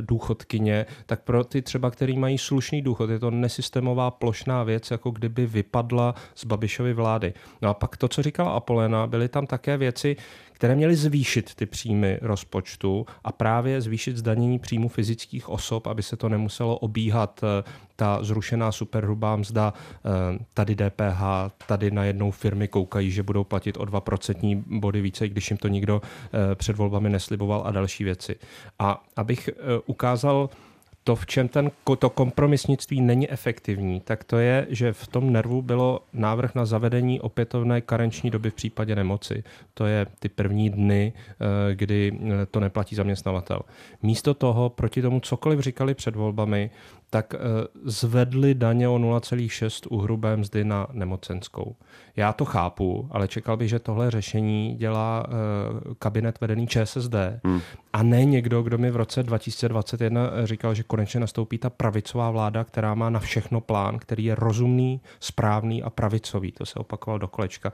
[0.00, 5.10] důchodkyně, tak pro ty třeba, který mají slušný důchod, je to nesystémová plošná věc, jako
[5.10, 7.34] kdyby vypadla z Babišovy vlády.
[7.62, 10.16] No a pak to, co říkala Apolena, byly tam také věci,
[10.52, 16.16] které měly zvýšit ty příjmy rozpočtu a právě zvýšit zdanění příjmu fyzických osob, aby se
[16.16, 21.22] to nemuselo obíhat eh, ta zrušená superhrubá mzda, eh, tady DPH,
[21.66, 25.68] tady na jednou firmy koukají, že budou platit o 2% body více, když jim to
[25.68, 26.02] nikdo
[26.54, 28.36] před volbami nesliboval a další věci.
[28.78, 29.50] A abych
[29.86, 30.50] ukázal
[31.04, 35.62] to, v čem ten, to kompromisnictví není efektivní, tak to je, že v tom nervu
[35.62, 39.44] bylo návrh na zavedení opětovné karenční doby v případě nemoci.
[39.74, 43.60] To je ty první dny, eh, kdy eh, to neplatí zaměstnavatel.
[44.02, 46.70] Místo toho, proti tomu cokoliv říkali před volbami,
[47.10, 47.38] tak eh,
[47.84, 51.76] zvedli daně o 0,6 u hrubé mzdy na nemocenskou.
[52.16, 55.26] Já to chápu, ale čekal bych, že tohle řešení dělá
[55.98, 57.14] kabinet vedený ČSSD
[57.44, 57.60] hmm.
[57.92, 62.64] a ne někdo, kdo mi v roce 2021 říkal, že konečně nastoupí ta pravicová vláda,
[62.64, 66.52] která má na všechno plán, který je rozumný, správný a pravicový.
[66.52, 67.72] To se opakovalo do kolečka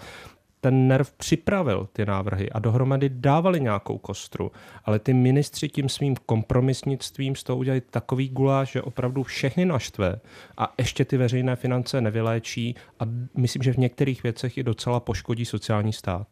[0.61, 4.53] ten nerv připravil ty návrhy a dohromady dávali nějakou kostru,
[4.85, 10.21] ale ty ministři tím svým kompromisnictvím z toho udělali takový guláš, že opravdu všechny naštve
[10.59, 13.05] a ještě ty veřejné finance nevyléčí a
[13.37, 16.27] myslím, že v některých věcech i docela poškodí sociální stát.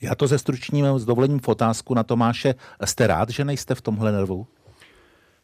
[0.00, 2.54] Já to ze stručním s dovolením v otázku na Tomáše.
[2.84, 4.46] Jste rád, že nejste v tomhle nervu?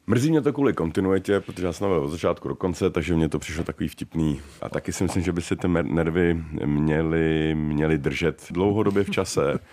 [0.07, 3.29] Mrzí mě to kvůli kontinuitě, protože já jsem byl od začátku do konce, takže mě
[3.29, 4.41] to přišlo takový vtipný.
[4.63, 9.59] A taky si myslím, že by si ty nervy měly, měly držet dlouhodobě v čase.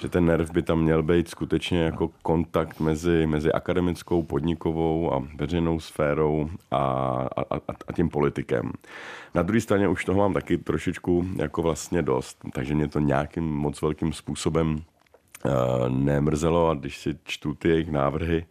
[0.00, 5.22] že ten nerv by tam měl být skutečně jako kontakt mezi, mezi akademickou, podnikovou a
[5.36, 6.76] veřejnou sférou a,
[7.50, 7.56] a,
[7.88, 8.72] a, tím politikem.
[9.34, 13.44] Na druhé straně už toho mám taky trošičku jako vlastně dost, takže mě to nějakým
[13.44, 14.82] moc velkým způsobem
[15.88, 18.46] nemrzelo a když si čtu ty jejich návrhy,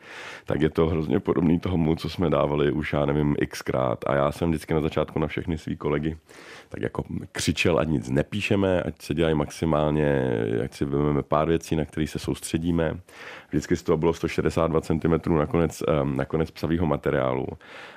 [0.45, 4.03] tak je to hrozně podobný tomu, co jsme dávali už, já nevím, xkrát.
[4.07, 6.17] A já jsem vždycky na začátku na všechny svý kolegy
[6.69, 10.31] tak jako křičel, ať nic nepíšeme, ať se dělají maximálně,
[10.63, 12.99] ať si vezmeme pár věcí, na které se soustředíme.
[13.49, 17.47] Vždycky z toho bylo 162 cm nakonec, eh, nakonec psavého materiálu.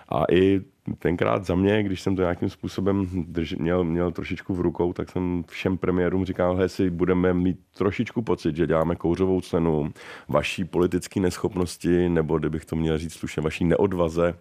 [0.08, 0.60] A i
[0.98, 5.10] tenkrát za mě, když jsem to nějakým způsobem drž, měl, měl trošičku v rukou, tak
[5.10, 9.92] jsem všem premiérům říkal, že si budeme mít trošičku pocit, že děláme kouřovou cenu
[10.28, 14.34] vaší politické neschopnosti, nebo kdybych to měl říct slušně, vaší neodvaze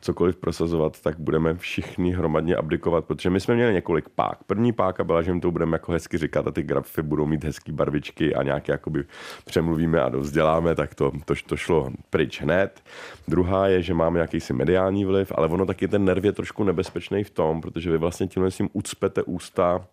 [0.00, 4.44] cokoliv prosazovat, tak budeme všichni hromadně abdikovat, protože my jsme měli několik pák.
[4.44, 7.44] První páka byla, že jim to budeme jako hezky říkat a ty grafy budou mít
[7.44, 9.04] hezký barvičky a nějaké jakoby
[9.44, 12.82] přemluvíme a dovzděláme, tak to, to, to šlo pryč hned.
[13.28, 17.24] Druhá je, že máme jakýsi mediální vliv, ale ono taky ten nerv je trošku nebezpečný
[17.24, 19.86] v tom, protože vy vlastně tímhle tím ucpete ústa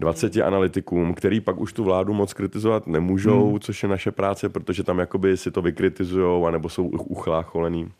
[0.00, 3.60] 20 analytikům, který pak už tu vládu moc kritizovat nemůžou, hmm.
[3.60, 7.92] což je naše práce, protože tam jakoby si to vykritizujou, anebo jsou uchlácholený.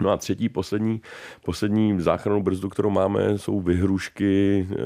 [0.00, 1.00] No a třetí, poslední,
[1.44, 4.76] poslední záchrannou brzdu, kterou máme, jsou vyhrušky eh,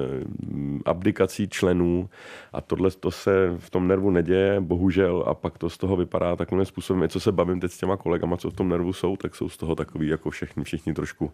[0.85, 2.09] abdikací členů
[2.53, 6.37] a tohle to se v tom nervu neděje, bohužel, a pak to z toho vypadá
[6.37, 7.03] takovým způsobem.
[7.03, 9.49] I co se bavím teď s těma kolegama, co v tom nervu jsou, tak jsou
[9.49, 11.33] z toho takový jako všichni, všichni trošku.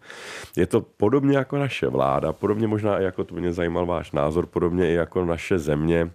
[0.57, 4.47] Je to podobně jako naše vláda, podobně možná i jako to mě zajímal váš názor,
[4.47, 6.11] podobně i jako naše země.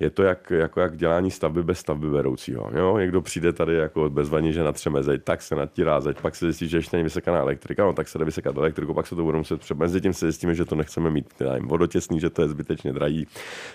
[0.00, 2.70] Je to jak, jako jak dělání stavby bez stavby vedoucího.
[2.74, 2.98] Jo?
[2.98, 6.68] Někdo přijde tady jako bezvaně, že natřeme zeď, tak se natírá zeď, pak se zjistí,
[6.68, 9.60] že ještě vysekaná elektrika, no tak se jde vysekat elektriku, pak se to budou muset
[9.60, 13.26] třeba, mezi tím se zjistíme, že to nechceme mít vodotěsný, že to je zbytečně drahý,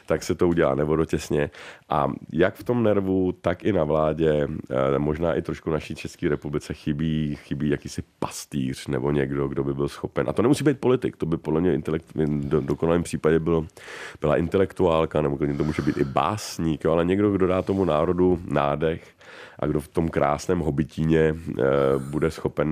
[0.05, 1.49] tak se to udělá nevodotěsně.
[1.89, 6.29] A jak v tom nervu, tak i na vládě, eh, možná i trošku naší České
[6.29, 10.29] republice chybí, chybí jakýsi pastýř nebo někdo, kdo by byl schopen.
[10.29, 13.65] A to nemusí být politik, to by podle mě intelekt, do, dokonalém případě bylo,
[14.21, 18.39] byla intelektuálka, nebo to může být i básník, jo, ale někdo, kdo dá tomu národu
[18.45, 19.20] nádech
[19.59, 21.35] a kdo v tom krásném hobitíně e,
[22.09, 22.67] bude schopen,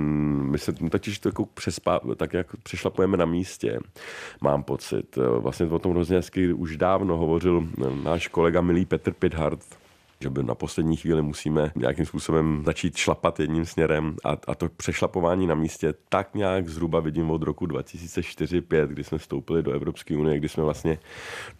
[0.50, 3.78] my se totiž to jako přespá, tak jak přešlapujeme na místě,
[4.40, 5.18] mám pocit.
[5.18, 6.20] Eh, vlastně o tom hrozně
[6.54, 9.60] už dávno hovořil eh, náš kolega milý Petr Pithart,
[10.22, 14.68] že by na poslední chvíli musíme nějakým způsobem začít šlapat jedním směrem a, a to
[14.76, 20.16] přešlapování na místě tak nějak zhruba vidím od roku 2004-2005, kdy jsme vstoupili do Evropské
[20.16, 20.98] unie, kdy jsme vlastně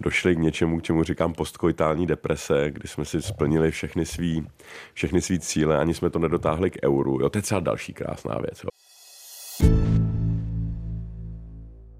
[0.01, 4.46] došli k něčemu, k čemu říkám postkojtální deprese, kdy jsme si splnili všechny svý,
[4.94, 7.18] všechny svý cíle, ani jsme to nedotáhli k euru.
[7.20, 8.64] Jo, to je třeba další krásná věc.
[8.64, 8.70] Jo.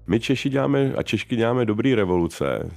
[0.07, 2.71] My Češi děláme a Češky děláme dobrý revoluce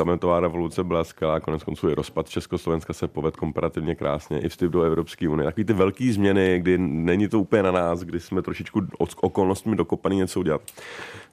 [0.00, 4.72] sametová revoluce byla skvělá, konec konců i rozpad Československa se poved komparativně krásně, i vstup
[4.72, 5.44] do Evropské unie.
[5.44, 8.80] Takový ty velké změny, kdy není to úplně na nás, kdy jsme trošičku
[9.20, 10.62] okolnostmi dokopaný něco udělat.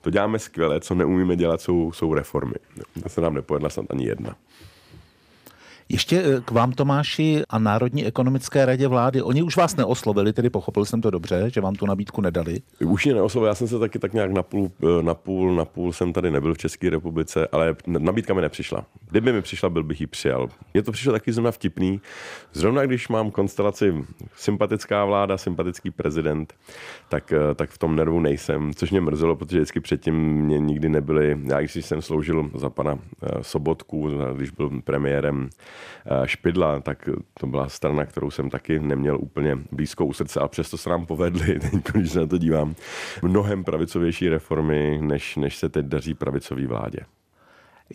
[0.02, 2.56] To děláme skvěle, co neumíme dělat, jsou, jsou reformy.
[3.04, 4.36] To se nám nepovedla snad ani jedna.
[5.90, 9.22] Ještě eh, k vám, Tomáši, a Národní ekonomické radě vlády.
[9.22, 12.62] Oni už vás neoslovili, tedy pochopil jsem to dobře, že vám tu nabídku nedali?
[12.86, 16.32] Už je neoslovili, já jsem se taky tak nějak napůl, eh, napůl, napůl jsem tady
[16.32, 18.86] nebyl v České republice, ale nabídka mi nepřišla.
[19.10, 20.50] Kdyby mi přišla, byl bych ji přijal.
[20.74, 22.02] Je to přišlo taky zrovna vtipný.
[22.54, 23.94] Zrovna když mám konstelaci
[24.36, 26.54] sympatická vláda, sympatický prezident,
[27.10, 30.90] tak, eh, tak v tom nervu nejsem, což mě mrzelo, protože vždycky předtím mě nikdy
[30.90, 33.00] nebyly, já když jsem sloužil za pana
[33.42, 35.50] Sobotku, když byl premiérem
[36.26, 37.10] Špidla, tak
[37.40, 41.06] to byla strana, kterou jsem taky neměl úplně blízko u srdce a přesto se nám
[41.06, 42.76] povedly, teď, když se na to dívám,
[43.22, 47.00] mnohem pravicovější reformy, než, než se teď daří pravicový vládě.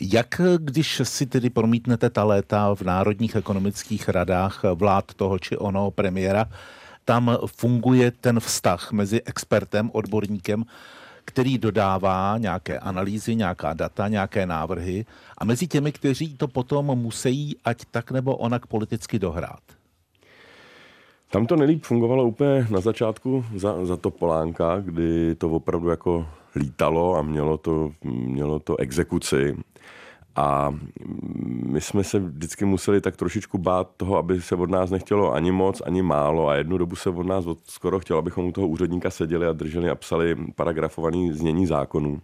[0.00, 5.90] Jak když si tedy promítnete ta léta v národních ekonomických radách vlád toho či onoho
[5.90, 6.48] premiéra,
[7.04, 10.64] tam funguje ten vztah mezi expertem, odborníkem
[11.24, 15.06] který dodává nějaké analýzy, nějaká data, nějaké návrhy
[15.38, 19.62] a mezi těmi, kteří to potom musí ať tak nebo onak politicky dohrát.
[21.30, 26.26] Tam to nelíp fungovalo úplně na začátku za, za to Polánka, kdy to opravdu jako
[26.56, 29.56] lítalo a mělo to, mělo to exekuci.
[30.36, 30.74] A
[31.66, 35.52] my jsme se vždycky museli tak trošičku bát toho, aby se od nás nechtělo ani
[35.52, 36.48] moc, ani málo.
[36.48, 39.52] A jednu dobu se od nás od skoro chtělo, abychom u toho úředníka seděli a
[39.52, 42.22] drželi a psali paragrafovaný znění zákonů.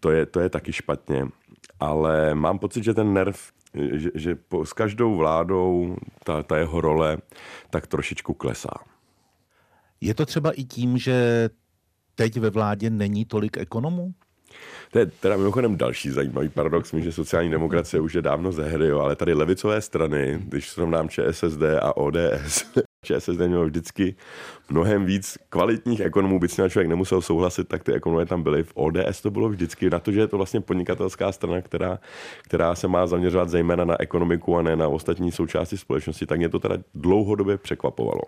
[0.00, 1.26] To je, to je taky špatně.
[1.80, 6.80] Ale mám pocit, že ten nerv že, že po, s každou vládou ta, ta jeho
[6.80, 7.18] role
[7.70, 8.74] tak trošičku klesá.
[10.00, 11.48] Je to třeba i tím, že
[12.14, 14.14] teď ve vládě není tolik ekonomů?
[14.92, 18.86] To je teda mimochodem další zajímavý paradox, že sociální demokracie už je dávno ze hry,
[18.86, 22.64] jo, ale tady levicové strany, když srovnám ČSSD a ODS,
[23.04, 24.16] ČSSD mělo vždycky
[24.70, 28.62] mnohem víc kvalitních ekonomů, byť s člověk nemusel souhlasit, tak ty ekonomové tam byly.
[28.62, 31.98] V ODS to bylo vždycky na to, že je to vlastně podnikatelská strana, která,
[32.42, 36.48] která se má zaměřovat zejména na ekonomiku a ne na ostatní součásti společnosti, tak mě
[36.48, 38.22] to teda dlouhodobě překvapovalo.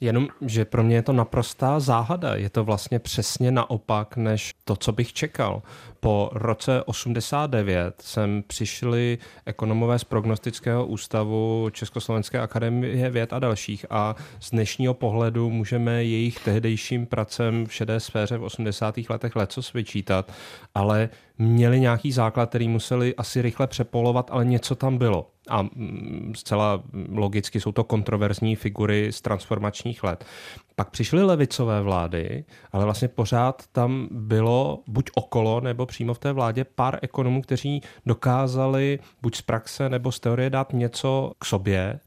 [0.00, 2.34] Jenom, že pro mě je to naprostá záhada.
[2.34, 5.62] Je to vlastně přesně naopak, než to, co bych čekal.
[6.00, 14.14] Po roce 89 sem přišli ekonomové z prognostického ústavu Československé akademie věd a dalších a
[14.40, 18.94] z dnešního pohledu můžeme jejich tehdejším pracem v šedé sféře v 80.
[19.08, 20.32] letech leco vyčítat,
[20.74, 21.08] ale
[21.38, 26.82] měli nějaký základ, který museli asi rychle přepolovat, ale něco tam bylo a mm, zcela
[27.08, 30.24] logicky jsou to kontroverzní figury z transformačních let.
[30.80, 36.32] Pak přišly levicové vlády, ale vlastně pořád tam bylo buď okolo nebo přímo v té
[36.32, 42.00] vládě pár ekonomů, kteří dokázali buď z praxe nebo z teorie dát něco k sobě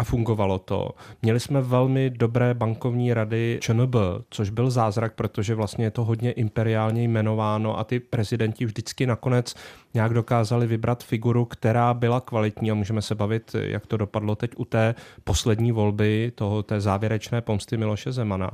[0.00, 0.90] a fungovalo to.
[1.22, 3.94] Měli jsme velmi dobré bankovní rady ČNB,
[4.30, 9.54] což byl zázrak, protože vlastně je to hodně imperiálně jmenováno a ty prezidenti vždycky nakonec
[9.94, 14.50] nějak dokázali vybrat figuru, která byla kvalitní a můžeme se bavit, jak to dopadlo teď
[14.56, 18.50] u té poslední volby, toho, té závěrečné pomsty Miloše Zemana.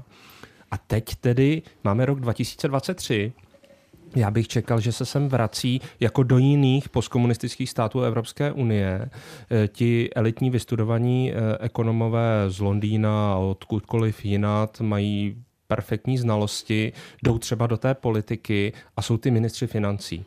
[0.71, 3.33] A teď tedy máme rok 2023,
[4.17, 9.69] já bych čekal, že se sem vrací jako do jiných postkomunistických států Evropské unie eh,
[9.69, 17.67] ti elitní vystudovaní eh, ekonomové z Londýna a odkudkoliv jinat mají perfektní znalosti, jdou třeba
[17.67, 20.25] do té politiky a jsou ty ministři financí.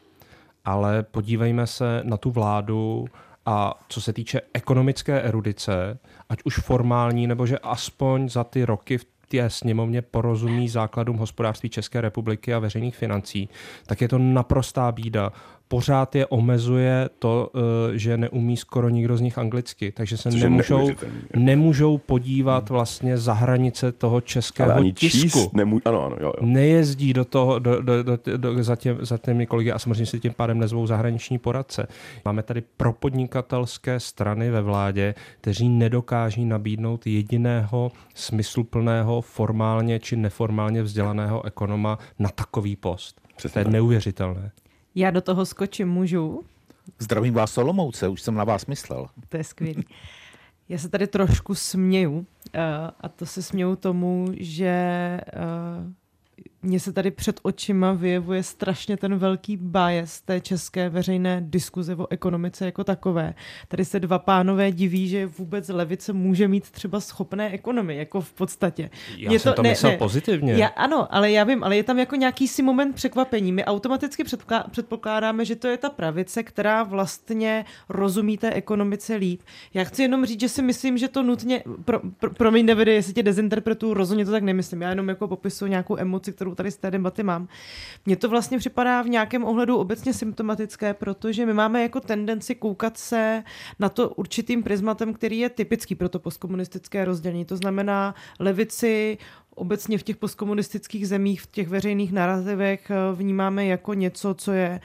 [0.66, 3.08] Ale podívejme se na tu vládu
[3.46, 6.00] a co se týče ekonomické erudice,
[6.30, 11.70] ať už formální, nebo že aspoň za ty roky v té sněmovně porozumí základům hospodářství
[11.70, 13.50] České republiky a veřejných financí,
[13.86, 15.32] tak je to naprostá bída
[15.70, 20.90] pořád je omezuje to, eh, že neumí skoro nikdo z nich anglicky, takže se nemůžou,
[21.36, 25.20] nemůžou podívat vlastně za hranice toho českého Ale ani tisku.
[25.20, 25.80] Číst nemů...
[25.86, 26.46] ano, ano, jo, jo.
[26.46, 30.20] Nejezdí do toho, do, do, do, do, za, tě, za těmi kolegy a samozřejmě si
[30.20, 31.88] tím pádem nezvou zahraniční poradce.
[32.26, 41.46] Máme tady propodnikatelské strany ve vládě, kteří nedokáží nabídnout jediného smysluplného, formálně či neformálně vzdělaného
[41.46, 43.22] ekonoma na takový post.
[43.36, 43.74] Přesně to je tak.
[43.74, 44.52] neuvěřitelné.
[44.96, 46.44] Já do toho skočím, můžu?
[47.00, 49.08] Zdravím vás Solomouce, už jsem na vás myslel.
[49.30, 49.84] To je skvělý.
[50.70, 52.62] Já se tady trošku směju eh,
[53.02, 55.22] a to se směju tomu, že eh,
[56.64, 62.08] mně se tady před očima vyjevuje strašně ten velký bias té české veřejné diskuze o
[62.10, 63.34] ekonomice jako takové.
[63.68, 68.34] Tady se dva pánové diví, že vůbec levice může mít třeba schopné ekonomy, jako v
[68.34, 68.90] podstatě.
[69.18, 70.54] Já Mě jsem to, to ne, myslel ne, pozitivně.
[70.54, 73.52] Já, ano, ale já vím, ale je tam jako nějaký si moment překvapení.
[73.52, 74.24] My automaticky
[74.72, 79.42] předpokládáme, že to je ta pravice, která vlastně rozumí té ekonomice líp.
[79.74, 83.14] Já chci jenom říct, že si myslím, že to nutně, pro, pro, promiň Davide, jestli
[83.14, 84.82] tě dezinterpretuju, rozhodně to tak nemyslím.
[84.82, 87.48] Já jenom jako popisuju nějakou emoci, kterou kterou tady z té debaty mám.
[88.06, 92.98] Mně to vlastně připadá v nějakém ohledu obecně symptomatické, protože my máme jako tendenci koukat
[92.98, 93.44] se
[93.80, 97.46] na to určitým prismatem, který je typický pro to postkomunistické rozdělení.
[97.46, 99.18] To znamená levici
[99.60, 104.82] obecně v těch postkomunistických zemích, v těch veřejných narrativech eh, vnímáme jako něco, co je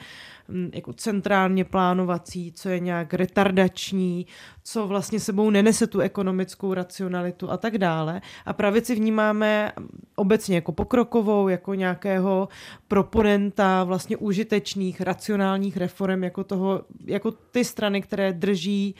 [0.47, 4.25] mm, jako centrálně plánovací, co je nějak retardační,
[4.67, 8.21] co vlastně sebou nenese tu ekonomickou racionalitu a tak dále.
[8.45, 9.71] A pravici vnímáme
[10.15, 12.47] obecně jako pokrokovou, jako nějakého
[12.87, 18.95] proponenta vlastně užitečných, racionálních reform, jako, toho, jako ty strany, které drží,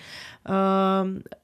[0.50, 0.56] uh,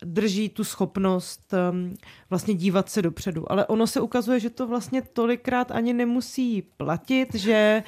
[0.03, 1.93] drží tu schopnost um,
[2.29, 3.51] vlastně dívat se dopředu.
[3.51, 7.83] Ale ono se ukazuje, že to vlastně tolikrát ani nemusí platit, že...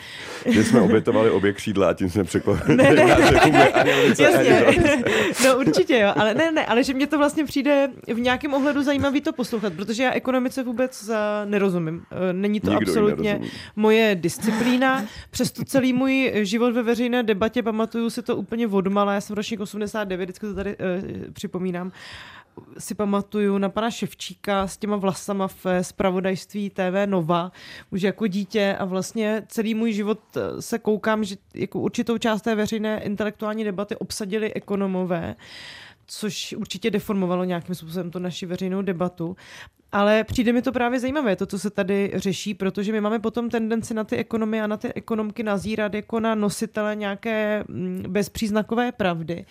[0.46, 2.78] Že jsme obětovali obě křídla a tím jsme překvapili.
[2.78, 3.06] Ne, ne,
[3.52, 3.72] ne.
[4.20, 4.66] Jasně.
[5.46, 8.84] No určitě jo, ale ne, ne, ale že mě to vlastně přijde v nějakém ohledu
[8.84, 11.16] zajímavý to poslouchat, protože já ekonomice vůbec uh,
[11.46, 11.96] nerozumím.
[11.96, 13.42] Uh, není to Nikdo absolutně
[13.76, 15.06] moje disciplína.
[15.30, 19.14] Přesto celý můj život ve veřejné debatě pamatuju si to úplně odmala.
[19.14, 21.92] Já jsem ročník 89, vždycky to tady uh, připomínám
[22.78, 27.52] si pamatuju na pana Ševčíka s těma vlasama v spravodajství TV Nova,
[27.92, 30.20] už jako dítě a vlastně celý můj život
[30.60, 35.36] se koukám, že jako určitou část té veřejné intelektuální debaty obsadili ekonomové
[36.08, 39.36] což určitě deformovalo nějakým způsobem tu naši veřejnou debatu.
[39.92, 43.50] Ale přijde mi to právě zajímavé, to, co se tady řeší, protože my máme potom
[43.50, 48.92] tendenci na ty ekonomie a na ty ekonomky nazírat jako na nositele nějaké mm, bezpříznakové
[48.92, 49.46] pravdy.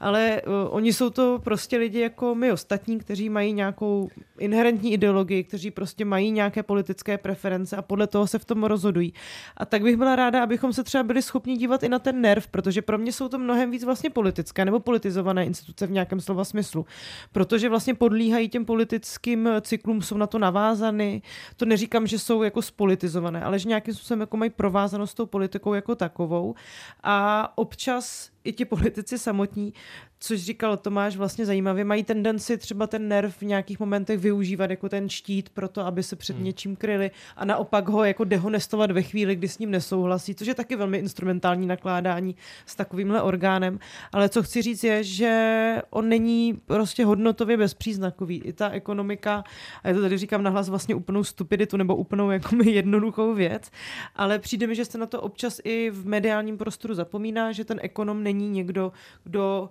[0.00, 5.44] Ale uh, oni jsou to prostě lidi jako my ostatní, kteří mají nějakou inherentní ideologii,
[5.44, 9.14] kteří prostě mají nějaké politické preference a podle toho se v tom rozhodují.
[9.56, 12.46] A tak bych byla ráda, abychom se třeba byli schopni dívat i na ten nerv,
[12.46, 16.44] protože pro mě jsou to mnohem víc vlastně politické nebo politizované instituce v nějakém slova
[16.44, 16.86] smyslu.
[17.32, 21.22] Protože vlastně podlíhají těm politickým cyklům jsou na to navázany.
[21.56, 25.26] To neříkám, že jsou jako spolitizované, ale že nějakým způsobem jako mají provázanost s tou
[25.26, 26.54] politikou jako takovou.
[27.02, 29.72] A občas i ti politici samotní,
[30.20, 34.88] což říkal Tomáš vlastně zajímavě, mají tendenci třeba ten nerv v nějakých momentech využívat jako
[34.88, 36.44] ten štít pro to, aby se před hmm.
[36.44, 40.54] něčím kryli a naopak ho jako dehonestovat ve chvíli, kdy s ním nesouhlasí, což je
[40.54, 43.78] taky velmi instrumentální nakládání s takovýmhle orgánem.
[44.12, 48.42] Ale co chci říct je, že on není prostě hodnotově bezpříznakový.
[48.42, 49.44] I ta ekonomika,
[49.82, 53.70] a já to tady říkám nahlas vlastně úplnou stupiditu nebo úplnou jako jednoduchou věc,
[54.16, 57.78] ale přijde mi, že se na to občas i v mediálním prostoru zapomíná, že ten
[57.82, 58.92] ekonom není někdo,
[59.24, 59.70] kdo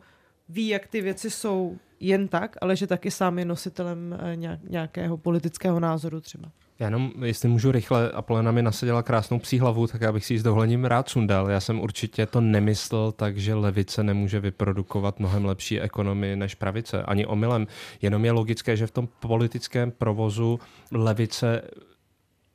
[0.50, 4.36] ví, jak ty věci jsou jen tak, ale že taky sám je nositelem eh,
[4.70, 6.52] nějakého politického názoru třeba.
[6.80, 10.34] Já jenom, jestli můžu rychle, Apolena mi nasadila krásnou psí hlavu, tak já bych si
[10.34, 11.50] ji s dovolením rád sundal.
[11.50, 17.04] Já jsem určitě to nemyslel tak, že levice nemůže vyprodukovat mnohem lepší ekonomii než pravice.
[17.04, 17.68] Ani omylem.
[18.02, 20.60] Jenom je logické, že v tom politickém provozu
[20.91, 21.62] levice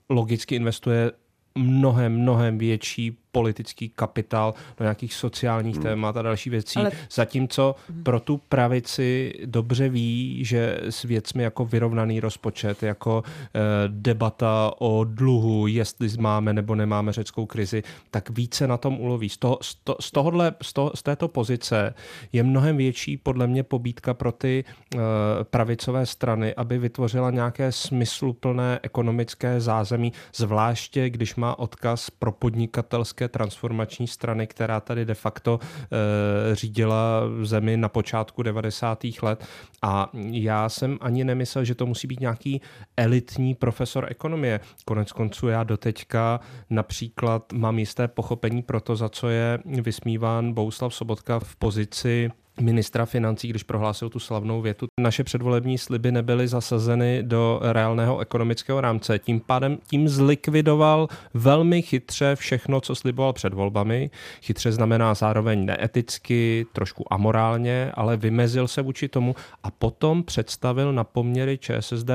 [0.08, 1.12] logicky investuje
[1.54, 5.82] mnohem, mnohem větší politický kapitál do nějakých sociálních hmm.
[5.82, 6.78] témat a další věcí.
[6.78, 6.90] Ale...
[7.10, 8.02] Zatímco hmm.
[8.02, 15.04] pro tu pravici dobře ví, že s věcmi jako vyrovnaný rozpočet, jako eh, debata o
[15.04, 19.28] dluhu, jestli máme nebo nemáme řeckou krizi, tak více na tom uloví.
[19.28, 21.94] Z, toho, z, to, z, tohohle, z, to, z této pozice
[22.32, 24.98] je mnohem větší podle mě pobídka pro ty eh,
[25.44, 33.28] pravicové strany, aby vytvořila nějaké smysluplné ekonomické zázemí, zvláště když má odkaz pro podnikatelské politické
[33.28, 39.04] transformační strany, která tady de facto e, řídila zemi na počátku 90.
[39.22, 39.44] let.
[39.82, 42.60] A já jsem ani nemyslel, že to musí být nějaký
[42.96, 44.60] elitní profesor ekonomie.
[44.84, 50.94] Konec konců já doteďka například mám jisté pochopení pro to, za co je vysmíván Bouslav
[50.94, 52.30] Sobotka v pozici
[52.60, 54.86] ministra financí, když prohlásil tu slavnou větu.
[55.00, 59.18] Naše předvolební sliby nebyly zasazeny do reálného ekonomického rámce.
[59.18, 64.10] Tím pádem tím zlikvidoval velmi chytře všechno, co sliboval před volbami.
[64.42, 71.04] Chytře znamená zároveň neeticky, trošku amorálně, ale vymezil se vůči tomu a potom představil na
[71.04, 72.10] poměry ČSSD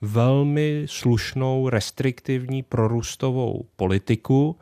[0.00, 4.56] velmi slušnou, restriktivní, prorůstovou politiku,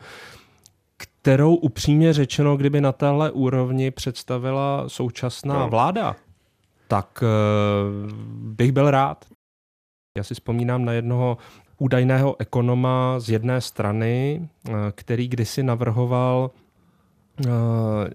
[1.23, 5.68] kterou upřímně řečeno, kdyby na téhle úrovni představila současná no.
[5.68, 6.16] vláda,
[6.89, 9.25] tak uh, bych byl rád.
[10.18, 11.39] Já si vzpomínám na jednoho
[11.79, 16.51] údajného ekonoma z jedné strany, uh, který kdysi navrhoval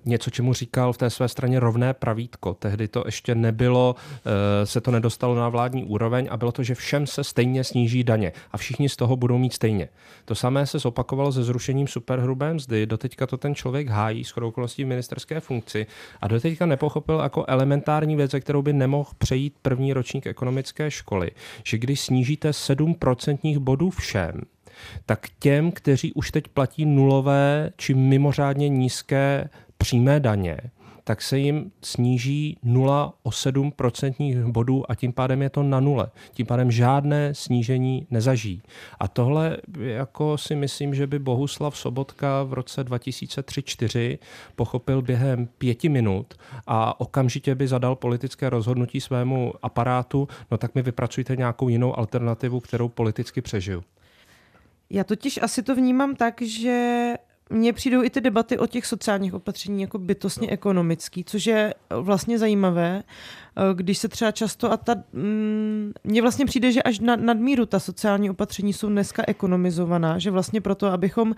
[0.05, 2.53] něco, čemu říkal v té své straně rovné pravítko.
[2.53, 4.32] Tehdy to ještě nebylo, uh,
[4.63, 8.32] se to nedostalo na vládní úroveň a bylo to, že všem se stejně sníží daně
[8.51, 9.89] a všichni z toho budou mít stejně.
[10.26, 12.86] To samé se zopakovalo se zrušením superhrubé mzdy.
[12.86, 15.88] Doteďka to ten člověk hájí s okolností v ministerské funkci
[16.21, 21.32] a doteďka nepochopil jako elementární věc, kterou by nemohl přejít první ročník ekonomické školy,
[21.63, 24.41] že když snížíte 7% bodů všem,
[25.05, 30.57] tak těm, kteří už teď platí nulové či mimořádně nízké přímé daně,
[31.07, 36.07] tak se jim sníží 0,7 procentních bodů a tím pádem je to na nule.
[36.31, 38.61] Tím pádem žádné snížení nezažijí.
[38.99, 44.17] A tohle jako si myslím, že by Bohuslav Sobotka v roce 2003-2004
[44.55, 46.33] pochopil během pěti minut
[46.67, 52.59] a okamžitě by zadal politické rozhodnutí svému aparátu, no tak mi vypracujte nějakou jinou alternativu,
[52.59, 53.83] kterou politicky přežiju.
[54.89, 57.13] Já totiž asi to vnímám tak, že
[57.50, 60.54] mně přijdou i ty debaty o těch sociálních opatření jako bytostně no.
[60.54, 63.04] ekonomický, což je vlastně zajímavé,
[63.58, 67.66] Eh, když se třeba často a ta, mm, mně vlastně přijde, že až nad, nadmíru
[67.66, 71.36] ta sociální opatření jsou dneska ekonomizovaná, že vlastně proto, abychom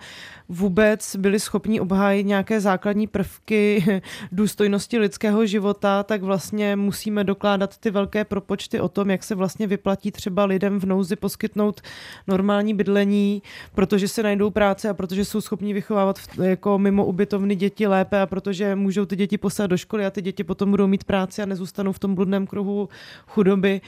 [0.48, 3.84] vůbec byli schopni obhájit nějaké základní prvky
[4.32, 9.66] důstojnosti lidského života, tak vlastně musíme dokládat ty velké propočty o tom, jak se vlastně
[9.66, 11.80] vyplatí třeba lidem v nouzi poskytnout
[12.26, 13.42] normální bydlení,
[13.74, 18.26] protože se najdou práce a protože jsou schopni vychovávat jako mimo ubytovny děti lépe a
[18.26, 21.46] protože můžou ty děti poslat do školy a ty děti potom budou mít práci a
[21.46, 22.88] nezůstanou v tom bludném kruhu
[23.26, 23.80] chudoby,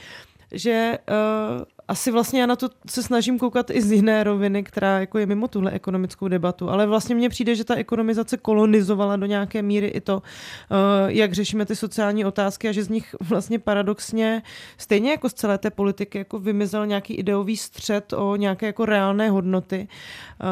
[0.51, 4.99] že uh, asi vlastně já na to se snažím koukat i z jiné roviny, která
[4.99, 9.25] jako je mimo tuhle ekonomickou debatu, ale vlastně mně přijde, že ta ekonomizace kolonizovala do
[9.25, 10.75] nějaké míry i to, eh,
[11.07, 14.41] jak řešíme ty sociální otázky a že z nich vlastně paradoxně,
[14.77, 19.29] stejně jako z celé té politiky, jako vymizel nějaký ideový střed o nějaké jako reálné
[19.29, 20.45] hodnoty, eh,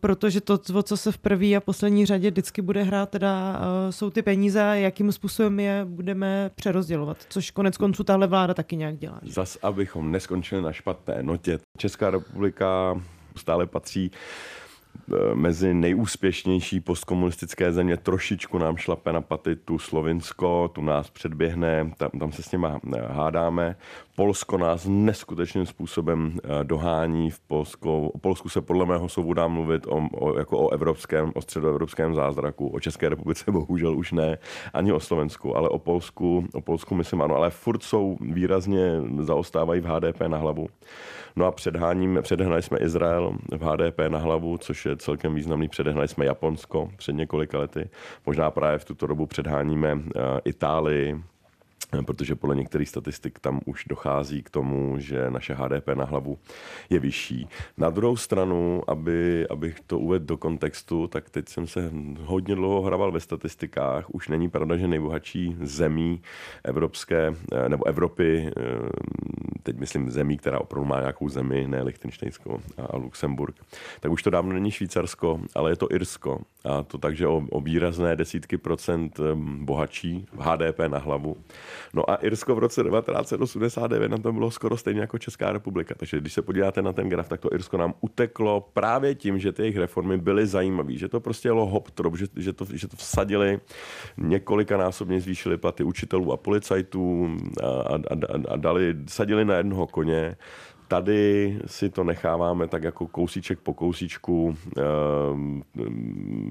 [0.00, 3.92] protože to, o co se v první a poslední řadě vždycky bude hrát, teda eh,
[3.92, 8.76] jsou ty peníze a jakým způsobem je budeme přerozdělovat, což konec konců tahle vláda taky
[8.76, 9.20] nějak dělá.
[9.22, 11.58] Zas, abychom neskončili na špatné notě.
[11.78, 13.00] Česká republika
[13.36, 14.10] stále patří
[15.34, 22.10] mezi nejúspěšnější postkomunistické země trošičku nám šlape na paty tu Slovinsko, tu nás předběhne, tam,
[22.10, 23.76] tam se s nima eh, hádáme.
[24.16, 27.30] Polsko nás neskutečným způsobem eh, dohání.
[27.30, 31.32] V Polsku, o Polsku se podle mého soudu dá mluvit o, o, jako o evropském,
[31.34, 32.68] o středoevropském zázraku.
[32.68, 34.38] O České republice bohužel už ne,
[34.74, 39.80] ani o Slovensku, ale o Polsku, o Polsku myslím ano, ale furt jsou výrazně zaostávají
[39.80, 40.68] v HDP na hlavu.
[41.38, 45.68] No a předháním, předehnali jsme Izrael v HDP na hlavu, což je celkem významný.
[45.68, 47.90] Předehnali jsme Japonsko před několika lety.
[48.26, 51.22] Možná právě v tuto dobu předháníme eh, Itálii,
[52.06, 56.38] protože podle některých statistik tam už dochází k tomu, že naše HDP na hlavu
[56.90, 57.48] je vyšší.
[57.76, 62.82] Na druhou stranu, aby, abych to uvedl do kontextu, tak teď jsem se hodně dlouho
[62.82, 64.10] hrabal ve statistikách.
[64.10, 66.22] Už není pravda, že nejbohatší zemí
[66.64, 68.62] evropské eh, nebo Evropy, eh,
[69.62, 73.56] teď myslím zemí, která opravdu má nějakou zemi, ne Lichtensteinsko a Luxemburg,
[74.00, 76.40] tak už to dávno není Švýcarsko, ale je to Irsko.
[76.64, 81.36] A to takže o, o výrazné desítky procent eh, bohatší v HDP na hlavu.
[81.94, 85.94] No a Irsko v roce 1989 na tom bylo skoro stejně jako Česká republika.
[85.94, 89.52] Takže když se podíváte na ten graf, tak to Irsko nám uteklo právě tím, že
[89.52, 92.88] ty jejich reformy byly zajímavé, že to prostě jelo hop trop, že, že, to, že
[92.88, 93.60] to vsadili,
[94.16, 100.36] několikanásobně zvýšili platy učitelů a policajtů a, a, a, a dali, sadili na jednoho koně
[100.88, 104.54] Tady si to necháváme tak jako kousíček po kousíčku uh,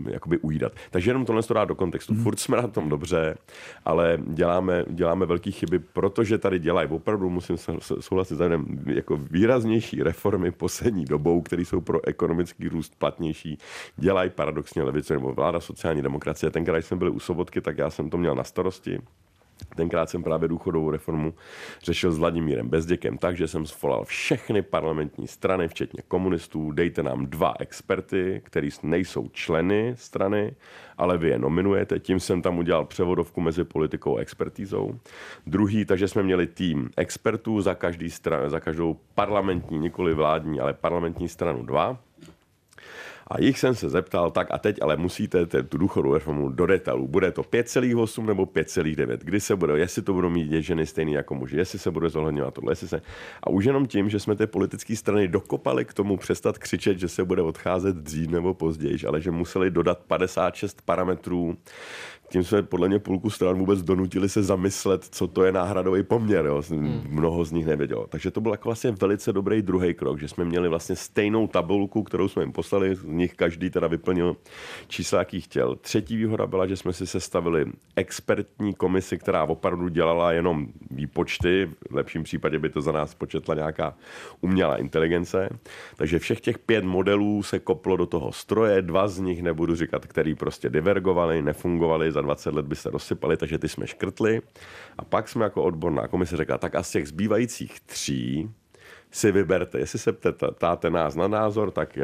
[0.10, 0.72] jakoby ujídat.
[0.92, 2.14] Takže jenom tohle to dá do kontextu.
[2.14, 2.24] Hmm.
[2.24, 3.38] Furt jsme na tom dobře,
[3.86, 7.58] ale děláme, děláme velké chyby, protože tady dělají, opravdu musím
[8.00, 13.58] souhlasit zájem, jako výraznější reformy poslední dobou, které jsou pro ekonomický růst platnější,
[13.98, 16.52] dělají paradoxně levice nebo vláda sociální demokracie.
[16.52, 19.00] Tenkrát, když jsme byli u Sobotky, tak já jsem to měl na starosti.
[19.76, 21.34] Tenkrát jsem právě důchodovou reformu
[21.84, 27.26] řešil s Vladimírem Bezděkem tak, že jsem zvolal všechny parlamentní strany, včetně komunistů, dejte nám
[27.26, 30.56] dva experty, kteří nejsou členy strany,
[30.98, 32.00] ale vy je nominujete.
[32.00, 35.00] Tím jsem tam udělal převodovku mezi politikou a expertízou.
[35.48, 40.74] Druhý, takže jsme měli tým expertů za, každý stran, za každou parlamentní, nikoli vládní, ale
[40.74, 42.00] parlamentní stranu dva
[43.28, 47.08] a jich jsem se zeptal, tak a teď ale musíte tu důchodovou reformu do detailů.
[47.08, 49.18] Bude to 5,8 nebo 5,9?
[49.18, 52.54] Kdy se bude, jestli to budou mít ženy stejný jako muži, jestli se bude zohledňovat
[52.54, 53.02] tohle, jestli se...
[53.44, 57.08] A už jenom tím, že jsme ty politické strany dokopali k tomu přestat křičet, že
[57.08, 61.58] se bude odcházet dřív nebo později, ale že museli dodat 56 parametrů,
[62.30, 66.46] tím jsme podle mě půlku stran vůbec donutili se zamyslet, co to je náhradový poměr.
[66.46, 66.62] Jo.
[66.70, 67.02] Hmm.
[67.10, 68.08] Mnoho z nich nevědělo.
[68.10, 72.04] Takže to byl jako vlastně velice dobrý druhý krok, že jsme měli vlastně stejnou tabulku,
[72.04, 74.36] kterou jsme jim poslali, z nich každý teda vyplnil
[74.88, 75.76] čísla, jaký chtěl.
[75.76, 77.66] Třetí výhoda byla, že jsme si sestavili
[77.96, 81.70] expertní komisi, která opravdu dělala jenom výpočty.
[81.90, 83.96] V lepším případě by to za nás početla nějaká
[84.42, 85.50] umělá inteligence.
[85.96, 90.06] Takže všech těch pět modelů se koplo do toho stroje, dva z nich nebudu říkat,
[90.06, 94.42] který prostě divergovali, nefungovali, za 20 let by se rozsypaly, takže ty jsme škrtli.
[94.98, 98.50] A pak jsme jako odborná komise řekla, tak a z těch zbývajících tří
[99.12, 99.80] si vyberte.
[99.80, 100.12] Jestli se
[100.56, 101.98] ptáte nás na názor, tak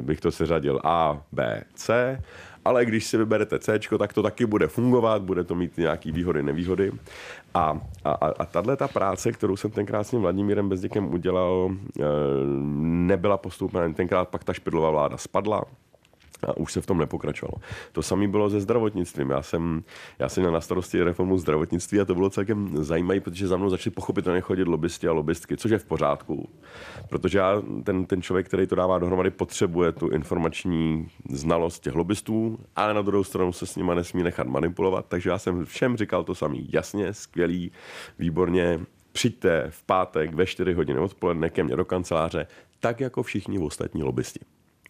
[0.00, 2.18] bych to seřadil A, B, C
[2.64, 6.42] ale když si vyberete C, tak to taky bude fungovat, bude to mít nějaký výhody,
[6.42, 6.92] nevýhody.
[7.54, 12.02] A, a, a tahle ta práce, kterou jsem tenkrát s tím Vladimírem Bezděkem udělal, e,
[12.80, 13.92] nebyla postoupena.
[13.92, 15.62] Tenkrát pak ta špidlová vláda spadla,
[16.42, 17.54] a už se v tom nepokračovalo.
[17.92, 19.30] To samé bylo se zdravotnictvím.
[19.30, 19.84] Já jsem,
[20.18, 23.70] já jsem měl na starosti reformu zdravotnictví a to bylo celkem zajímavé, protože za mnou
[23.70, 26.48] začali pochopitelně chodit lobbysti a lobbystky, což je v pořádku.
[27.08, 32.58] Protože já, ten, ten člověk, který to dává dohromady, potřebuje tu informační znalost těch lobbystů,
[32.76, 35.06] ale na druhou stranu se s nimi nesmí nechat manipulovat.
[35.08, 36.68] Takže já jsem všem říkal to samý.
[36.72, 37.72] Jasně, skvělý,
[38.18, 38.80] výborně,
[39.12, 42.46] přijďte v pátek ve 4 hodiny odpoledne ke mně do kanceláře,
[42.80, 44.40] tak jako všichni ostatní lobbysti.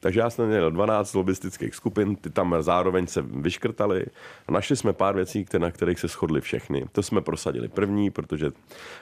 [0.05, 4.07] Takže já jsem měl 12 lobistických skupin, ty tam zároveň se vyškrtali
[4.49, 6.87] a našli jsme pár věcí, které, na kterých se shodli všechny.
[6.93, 8.51] To jsme prosadili první, protože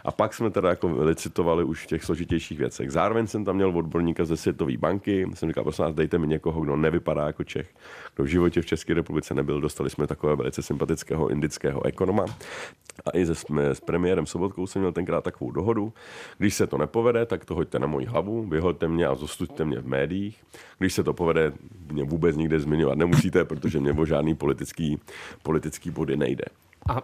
[0.05, 2.91] a pak jsme teda jako licitovali už v těch složitějších věcech.
[2.91, 6.61] Zároveň jsem tam měl odborníka ze Světové banky, jsem říkal, prosím vás, dejte mi někoho,
[6.61, 7.69] kdo nevypadá jako Čech,
[8.15, 9.61] kdo v životě v České republice nebyl.
[9.61, 12.27] Dostali jsme takového velice sympatického indického ekonoma.
[13.07, 15.93] A i se, s premiérem Sobotkou jsem měl tenkrát takovou dohodu.
[16.39, 19.81] Když se to nepovede, tak to hoďte na moji hlavu, vyhoďte mě a zostuďte mě
[19.81, 20.45] v médiích.
[20.79, 21.53] Když se to povede,
[21.93, 24.99] mě vůbec nikde zmiňovat nemusíte, protože mě o žádný politický,
[25.43, 26.45] politický body nejde.
[26.89, 27.03] A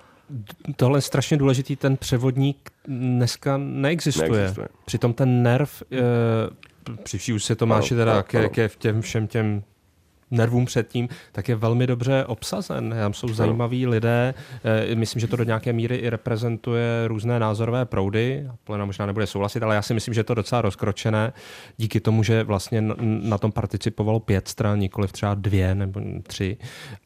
[0.76, 4.30] tohle je strašně důležitý, ten převodník dneska neexistuje.
[4.30, 4.68] neexistuje.
[4.84, 5.99] Přitom ten nerv, e,
[7.03, 9.62] při vší už se Tomáši teda ke, ke v těm všem těm
[10.31, 12.95] nervům předtím, tak je velmi dobře obsazen.
[12.99, 14.35] Tam jsou zajímaví lidé.
[14.91, 18.49] Eh, myslím, že to do nějaké míry i reprezentuje různé názorové proudy.
[18.64, 21.33] Plena možná nebude souhlasit, ale já si myslím, že je to docela rozkročené
[21.76, 26.57] díky tomu, že vlastně na tom participovalo pět stran, nikoli třeba dvě nebo tři.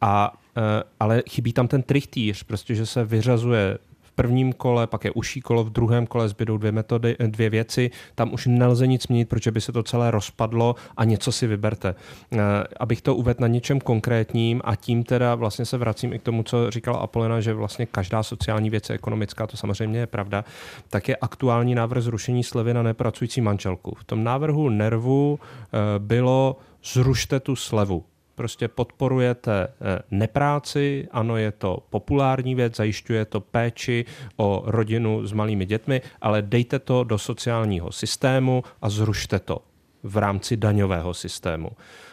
[0.00, 3.78] A eh, ale chybí tam ten trichtýř, prostě, že se vyřazuje
[4.14, 7.90] prvním kole, pak je užší kolo, v druhém kole zbydou dvě metody, dvě věci.
[8.14, 11.94] Tam už nelze nic měnit, protože by se to celé rozpadlo a něco si vyberte.
[12.32, 12.38] Eh,
[12.80, 16.42] abych to uvedl na něčem konkrétním a tím teda vlastně se vracím i k tomu,
[16.42, 20.44] co říkala Apolena, že vlastně každá sociální věc je ekonomická, to samozřejmě je pravda,
[20.90, 23.96] tak je aktuální návrh zrušení slevy na nepracující manželku.
[23.98, 28.04] V tom návrhu nervu eh, bylo zrušte tu slevu
[28.34, 34.04] prostě podporujete eh, nepráci, ano, je to populární věc, zajišťuje to péči
[34.36, 39.58] o rodinu s malými dětmi, ale dejte to do sociálního systému a zrušte to
[40.02, 41.70] v rámci daňového systému.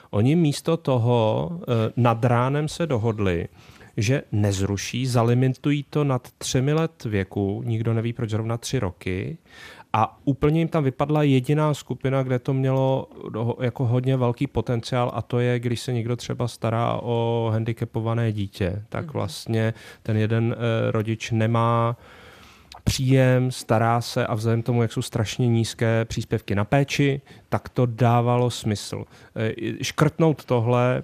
[0.09, 3.47] Oni místo toho eh, nad ránem se dohodli,
[3.97, 9.37] že nezruší, zalimitují to nad třemi let věku, nikdo neví proč zrovna tři roky,
[9.93, 13.07] a úplně jim tam vypadla jediná skupina, kde to mělo
[13.61, 18.83] jako hodně velký potenciál a to je, když se někdo třeba stará o handicapované dítě,
[18.89, 19.13] tak mhm.
[19.13, 19.73] vlastně
[20.03, 21.97] ten jeden eh, rodič nemá
[22.83, 27.85] příjem, stará se a vzhledem tomu, jak jsou strašně nízké příspěvky na péči, tak to
[27.85, 29.05] dávalo smysl.
[29.35, 31.03] Eh, škrtnout tohle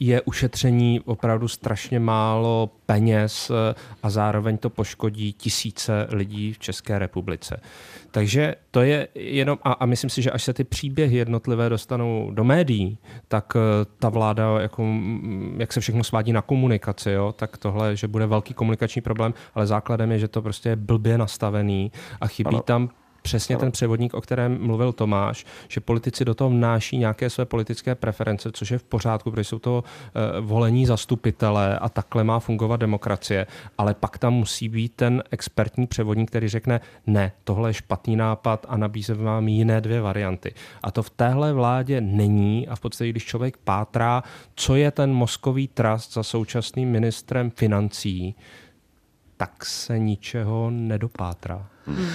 [0.00, 6.98] je ušetření opravdu strašně málo peněz eh, a zároveň to poškodí tisíce lidí v České
[6.98, 7.60] republice.
[8.10, 12.30] Takže to je jenom, a, a myslím si, že až se ty příběhy jednotlivé dostanou
[12.30, 13.60] do médií, tak eh,
[13.98, 14.86] ta vláda, jako,
[15.56, 19.66] jak se všechno svádí na komunikaci, jo, tak tohle, že bude velký komunikační problém, ale
[19.66, 22.62] základem je, že to prostě je blbě nastavený a chybí ano.
[22.62, 22.90] tam
[23.24, 27.94] přesně ten převodník, o kterém mluvil Tomáš, že politici do toho vnáší nějaké své politické
[27.94, 32.76] preference, což je v pořádku, protože jsou to uh, volení zastupitelé a takhle má fungovat
[32.76, 33.46] demokracie,
[33.78, 38.66] ale pak tam musí být ten expertní převodník, který řekne, ne, tohle je špatný nápad
[38.68, 40.54] a nabízím vám jiné dvě varianty.
[40.82, 44.22] A to v téhle vládě není a v podstatě, když člověk pátrá,
[44.54, 48.34] co je ten mozkový trust za současným ministrem financí,
[49.36, 51.73] tak se ničeho nedopátrá.
[51.86, 52.06] Hmm.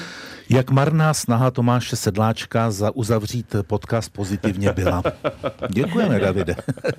[0.50, 5.04] Jak marná snaha Tomáše Sedláčka za uzavřít podcast pozitivně byla.
[5.70, 6.56] Děkujeme, Davide.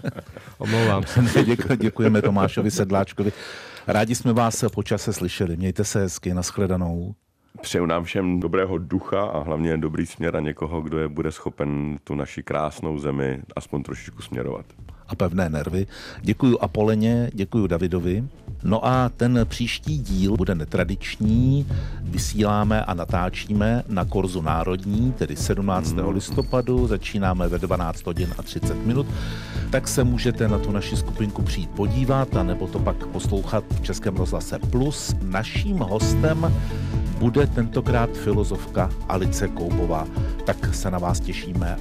[0.59, 1.45] Omlouvám se.
[1.45, 3.33] Děku, děkujeme Tomášovi Sedláčkovi.
[3.87, 5.57] Rádi jsme vás počase slyšeli.
[5.57, 7.15] Mějte se hezky, nashledanou.
[7.61, 11.99] Přeju nám všem dobrého ducha a hlavně dobrý směr a někoho, kdo je bude schopen
[12.05, 14.67] tu naši krásnou zemi aspoň trošičku směrovat.
[15.09, 15.87] A pevné nervy.
[16.21, 18.25] Děkuji Apoleně, děkuji Davidovi.
[18.65, 21.67] No a ten příští díl bude netradiční.
[22.03, 25.93] Vysíláme a natáčíme na Korzu Národní, tedy 17.
[25.93, 26.09] Mm.
[26.09, 26.87] listopadu.
[26.87, 29.07] Začínáme ve 12 hodin a 30 minut.
[29.71, 33.81] Tak se můžete na tu naši skupinku přijít podívat, a nebo to pak poslouchat v
[33.81, 35.15] Českém rozhlase Plus.
[35.23, 36.55] Naším hostem
[37.19, 40.07] bude tentokrát filozofka Alice Koubová.
[40.45, 41.77] Tak se na vás těšíme.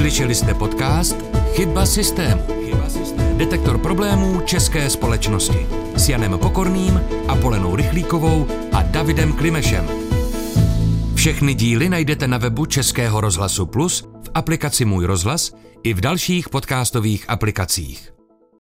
[0.00, 1.16] Slyšeli jste podcast
[1.52, 2.42] Chyba systému.
[2.64, 3.38] Chyba systému.
[3.38, 9.88] Detektor problémů české společnosti s Janem Pokorným, Apolenou Rychlíkovou a Davidem Klimešem.
[11.14, 16.48] Všechny díly najdete na webu Českého rozhlasu Plus, v aplikaci Můj rozhlas i v dalších
[16.48, 18.19] podcastových aplikacích.